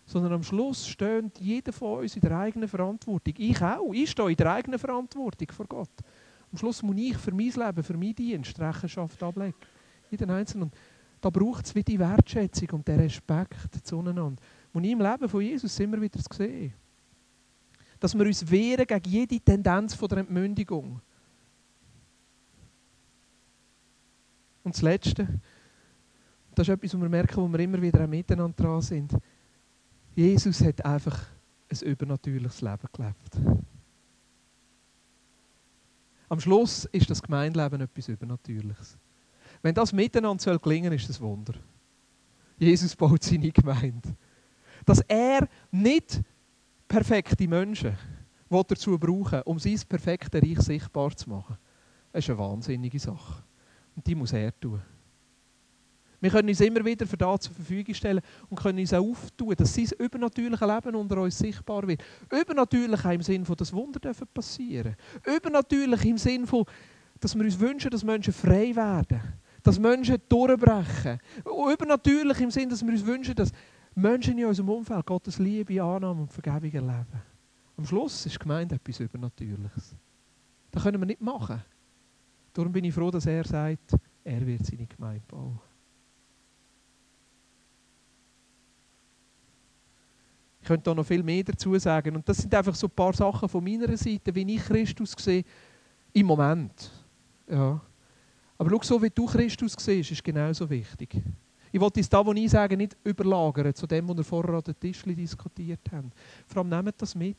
Sondern 0.06 0.34
am 0.34 0.44
Schluss 0.44 0.86
steht 0.86 1.40
jeder 1.40 1.72
von 1.72 2.02
uns 2.02 2.18
in 2.18 2.22
der 2.22 2.38
eigenen 2.38 2.68
Verantwortung. 2.68 3.36
Ich 3.38 3.62
auch. 3.62 3.94
Ich 3.94 4.12
stehe 4.12 4.32
in 4.32 4.36
der 4.36 4.52
eigenen 4.52 4.80
Verantwortung 4.80 5.48
vor 5.50 5.66
Gott. 5.66 5.96
Am 6.52 6.58
Schluss 6.58 6.84
muss 6.84 6.98
ich 6.98 7.18
für 7.18 7.32
mein 7.32 7.52
Leben, 7.52 7.84
für 7.84 7.98
meinen 7.98 8.16
Dienst 8.16 8.60
Rechenschaft 8.60 9.24
ablegen. 9.24 9.56
Jeden 10.12 10.30
Einzelnen. 10.30 10.74
Da 11.22 11.30
braucht 11.30 11.68
es 11.68 11.74
wie 11.74 11.84
die 11.84 11.98
Wertschätzung 11.98 12.72
und 12.72 12.88
den 12.90 13.00
Respekt 13.00 13.80
zueinander. 13.82 14.36
Und 14.76 14.84
im 14.84 15.00
Leben 15.00 15.30
von 15.30 15.42
Jesus 15.42 15.80
immer 15.80 16.02
wieder 16.02 16.20
zu 16.20 16.36
sehen. 16.36 16.74
Dass 17.98 18.14
wir 18.14 18.26
uns 18.26 18.52
wehren 18.52 18.86
gegen 18.86 19.10
jede 19.10 19.40
Tendenz 19.40 19.98
der 19.98 20.18
Entmündigung. 20.18 21.00
Und 24.66 24.76
das 24.76 24.82
Letzte, 24.82 25.40
das 26.54 26.68
ist 26.68 26.74
etwas, 26.74 26.94
was 26.94 27.02
wir 27.02 27.08
merken, 27.08 27.38
wo 27.38 27.48
wir 27.48 27.60
immer 27.60 27.82
wieder 27.82 28.06
miteinander 28.06 28.62
dran 28.62 28.82
sind. 28.82 29.14
Jesus 30.14 30.60
hat 30.60 30.84
einfach 30.84 31.26
ein 31.72 31.88
übernatürliches 31.88 32.60
Leben 32.60 32.90
gelebt. 32.92 33.64
Am 36.28 36.42
Schluss 36.42 36.84
ist 36.92 37.10
das 37.10 37.22
Gemeindeleben 37.22 37.80
etwas 37.80 38.10
Übernatürliches. 38.10 38.98
Wenn 39.62 39.74
das 39.74 39.94
miteinander 39.94 40.44
soll 40.44 40.60
gelingen 40.60 40.92
ist 40.92 41.08
das 41.08 41.22
Wunder. 41.22 41.54
Jesus 42.58 42.94
baut 42.94 43.24
seine 43.24 43.52
Gemeinde. 43.52 44.18
Dass 44.86 45.02
er 45.02 45.48
nicht 45.72 46.22
perfekte 46.88 47.48
Menschen 47.48 47.98
dazu 48.50 48.98
brauchen 48.98 49.42
um 49.44 49.60
sein 49.60 49.80
perfektes 49.90 50.42
Reich 50.42 50.60
sichtbar 50.60 51.16
zu 51.16 51.30
machen. 51.30 51.58
Das 52.12 52.24
ist 52.24 52.30
eine 52.30 52.40
wahnsinnige 52.40 53.00
Sache. 53.00 53.44
Und 53.96 54.06
die 54.08 54.16
muss 54.16 54.32
er 54.32 54.58
tun. 54.58 54.82
Wir 56.22 56.32
können 56.32 56.50
uns 56.50 56.62
immer 56.62 56.84
wieder 56.84 57.06
für 57.06 57.18
das 57.18 57.42
zur 57.42 57.54
Verfügung 57.54 57.94
stellen 57.94 58.22
und 58.50 58.60
können 58.60 58.80
uns 58.80 58.94
auch 58.94 59.06
auftun, 59.06 59.54
dass 59.56 59.74
sein 59.74 59.90
übernatürliches 60.00 60.68
Leben 60.68 60.96
unter 60.96 61.22
uns 61.22 61.38
sichtbar 61.38 61.88
wird. 61.88 62.04
Übernatürlich 62.32 63.06
im 63.06 63.22
Sinne 63.22 63.46
von, 63.46 63.56
dass 63.56 63.74
Wunder 63.74 64.00
dürfen 64.00 64.28
passieren 64.34 64.96
Übernatürlich 65.26 66.06
im 66.06 66.18
Sinne 66.18 66.48
von, 66.48 66.66
dass 67.20 67.36
wir 67.36 67.44
uns 67.44 67.60
wünschen, 67.60 67.92
dass 67.92 68.04
Menschen 68.04 68.34
frei 68.34 68.76
werden. 68.76 69.22
Dass 69.62 69.78
Menschen 69.78 70.18
durchbrechen. 70.30 71.20
Übernatürlich 71.46 72.40
im 72.40 72.52
Sinne, 72.52 72.70
dass 72.70 72.84
wir 72.84 72.94
uns 72.94 73.06
wünschen, 73.06 73.36
dass 73.36 73.52
Menschen 73.96 74.38
in 74.38 74.46
unserem 74.46 74.70
Umfeld 74.70 75.06
Gottes 75.06 75.40
Liebe, 75.40 75.82
Annahme 75.82 76.22
und 76.22 76.32
Vergebung 76.32 76.72
erleben. 76.72 77.22
Am 77.78 77.86
Schluss 77.86 78.26
ist 78.26 78.40
gemeint 78.40 78.72
etwas 78.72 79.00
Übernatürliches. 79.00 79.96
Das 80.72 80.84
können 80.84 81.02
wir 81.02 81.06
nicht 81.06 81.22
machen. 81.22 81.64
Darum 82.54 82.72
bin 82.72 82.84
ich 82.84 82.94
froh, 82.94 83.10
dass 83.10 83.26
er 83.26 83.46
sagt, 83.46 83.96
er 84.24 84.46
wird 84.46 84.66
seine 84.66 84.86
Gemeinde 84.86 85.24
bauen. 85.28 85.60
Ich 90.62 90.68
könnte 90.68 90.84
da 90.84 90.96
noch 90.96 91.06
viel 91.06 91.22
mehr 91.22 91.44
dazu 91.44 91.78
sagen. 91.78 92.16
Und 92.16 92.28
das 92.28 92.38
sind 92.38 92.54
einfach 92.54 92.76
so 92.76 92.88
ein 92.88 92.96
paar 92.96 93.14
Sachen 93.14 93.48
von 93.48 93.64
meiner 93.64 93.96
Seite, 93.96 94.34
wie 94.34 94.56
ich 94.56 94.64
Christus 94.64 95.14
sehe 95.18 95.44
im 96.12 96.26
Moment. 96.26 96.92
Ja. 97.48 97.80
Aber 98.58 98.70
schau, 98.70 98.82
so 98.82 99.02
wie 99.04 99.10
du 99.10 99.26
Christus 99.26 99.76
siehst, 99.78 100.12
ist 100.12 100.24
genauso 100.24 100.70
wichtig. 100.70 101.22
Ich 101.76 101.82
wollte 101.82 102.00
es 102.00 102.08
da, 102.08 102.26
wo 102.26 102.32
ich 102.32 102.50
sage, 102.50 102.78
nicht 102.78 102.96
überlagern 103.04 103.76
zu 103.76 103.86
dem, 103.86 104.08
was 104.08 104.16
wir 104.16 104.24
vorher 104.24 104.56
an 104.56 104.62
den 104.62 104.80
Tisch 104.80 105.04
diskutiert 105.04 105.82
haben. 105.92 106.10
Vor 106.48 106.62
allem 106.62 106.70
nehmt 106.70 107.02
das 107.02 107.14
mit. 107.14 107.36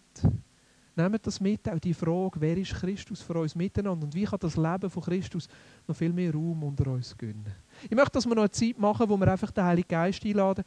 Nehmt 0.94 1.26
das 1.26 1.40
mit, 1.40 1.66
auch 1.66 1.78
die 1.78 1.94
Frage, 1.94 2.38
wer 2.38 2.54
ist 2.58 2.74
Christus 2.74 3.22
für 3.22 3.40
uns 3.40 3.54
miteinander 3.54 4.04
und 4.04 4.14
wie 4.14 4.24
kann 4.24 4.38
das 4.38 4.58
Leben 4.58 4.90
von 4.90 5.02
Christus 5.02 5.48
noch 5.88 5.96
viel 5.96 6.12
mehr 6.12 6.34
Raum 6.34 6.64
unter 6.64 6.90
uns 6.90 7.16
gönnen. 7.16 7.46
Ich 7.84 7.96
möchte, 7.96 8.12
dass 8.12 8.26
wir 8.26 8.34
noch 8.34 8.42
eine 8.42 8.50
Zeit 8.50 8.78
machen, 8.78 9.08
wo 9.08 9.16
wir 9.16 9.26
einfach 9.26 9.50
den 9.50 9.64
Heiligen 9.64 9.88
Geist 9.88 10.22
einladen, 10.22 10.64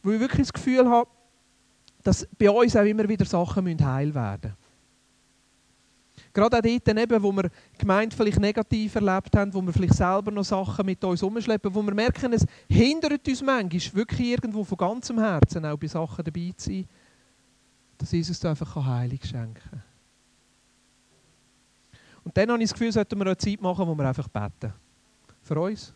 wo 0.00 0.12
ich 0.12 0.20
wirklich 0.20 0.46
das 0.46 0.52
Gefühl 0.52 0.88
habe, 0.88 1.10
dass 2.04 2.24
bei 2.38 2.48
uns 2.48 2.76
auch 2.76 2.84
immer 2.84 3.08
wieder 3.08 3.24
Sachen 3.24 3.84
heil 3.84 4.14
werden 4.14 4.52
müssen. 4.52 4.67
Gerade 6.38 6.58
auch 6.58 6.62
dort, 6.62 6.88
eben, 6.88 7.22
wo 7.24 7.32
wir 7.32 7.50
gemeint 7.76 8.14
vielleicht 8.14 8.38
negativ 8.38 8.94
erlebt 8.94 9.34
haben, 9.34 9.52
wo 9.52 9.60
wir 9.60 9.72
vielleicht 9.72 9.94
selber 9.94 10.30
noch 10.30 10.44
Sachen 10.44 10.86
mit 10.86 11.02
uns 11.02 11.20
umschleppen, 11.20 11.74
wo 11.74 11.82
wir 11.82 11.92
merken, 11.92 12.32
es 12.32 12.46
hindert 12.68 13.26
uns 13.26 13.42
manchmal 13.42 13.94
wirklich 13.94 14.20
irgendwo 14.20 14.62
von 14.62 14.78
ganzem 14.78 15.18
Herzen 15.18 15.66
auch 15.66 15.76
bei 15.76 15.88
Sachen 15.88 16.24
dabei 16.24 16.54
zu 16.56 16.70
sein, 16.70 16.86
dass 17.98 18.12
Jesus 18.12 18.38
da 18.38 18.50
einfach 18.50 18.86
Heilung 18.86 19.18
schenken 19.20 19.60
kann. 19.68 19.82
Und 22.22 22.36
dann 22.36 22.52
habe 22.52 22.62
ich 22.62 22.68
das 22.68 22.78
Gefühl, 22.78 22.92
sollten 22.92 23.18
wir 23.18 23.26
eine 23.26 23.36
Zeit 23.36 23.60
machen, 23.60 23.88
wo 23.88 23.94
wir 23.96 24.08
einfach 24.08 24.28
beten. 24.28 24.72
Für 25.42 25.60
uns. 25.60 25.92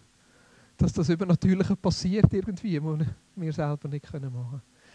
Dass 0.77 0.93
das 0.93 1.09
Übernatürliche 1.09 1.77
passiert 1.77 2.33
irgendwie, 2.33 2.83
was 2.83 3.07
wir 3.37 3.53
selber 3.53 3.89
nicht 3.89 4.13
machen 4.13 4.23
können. 4.23 4.63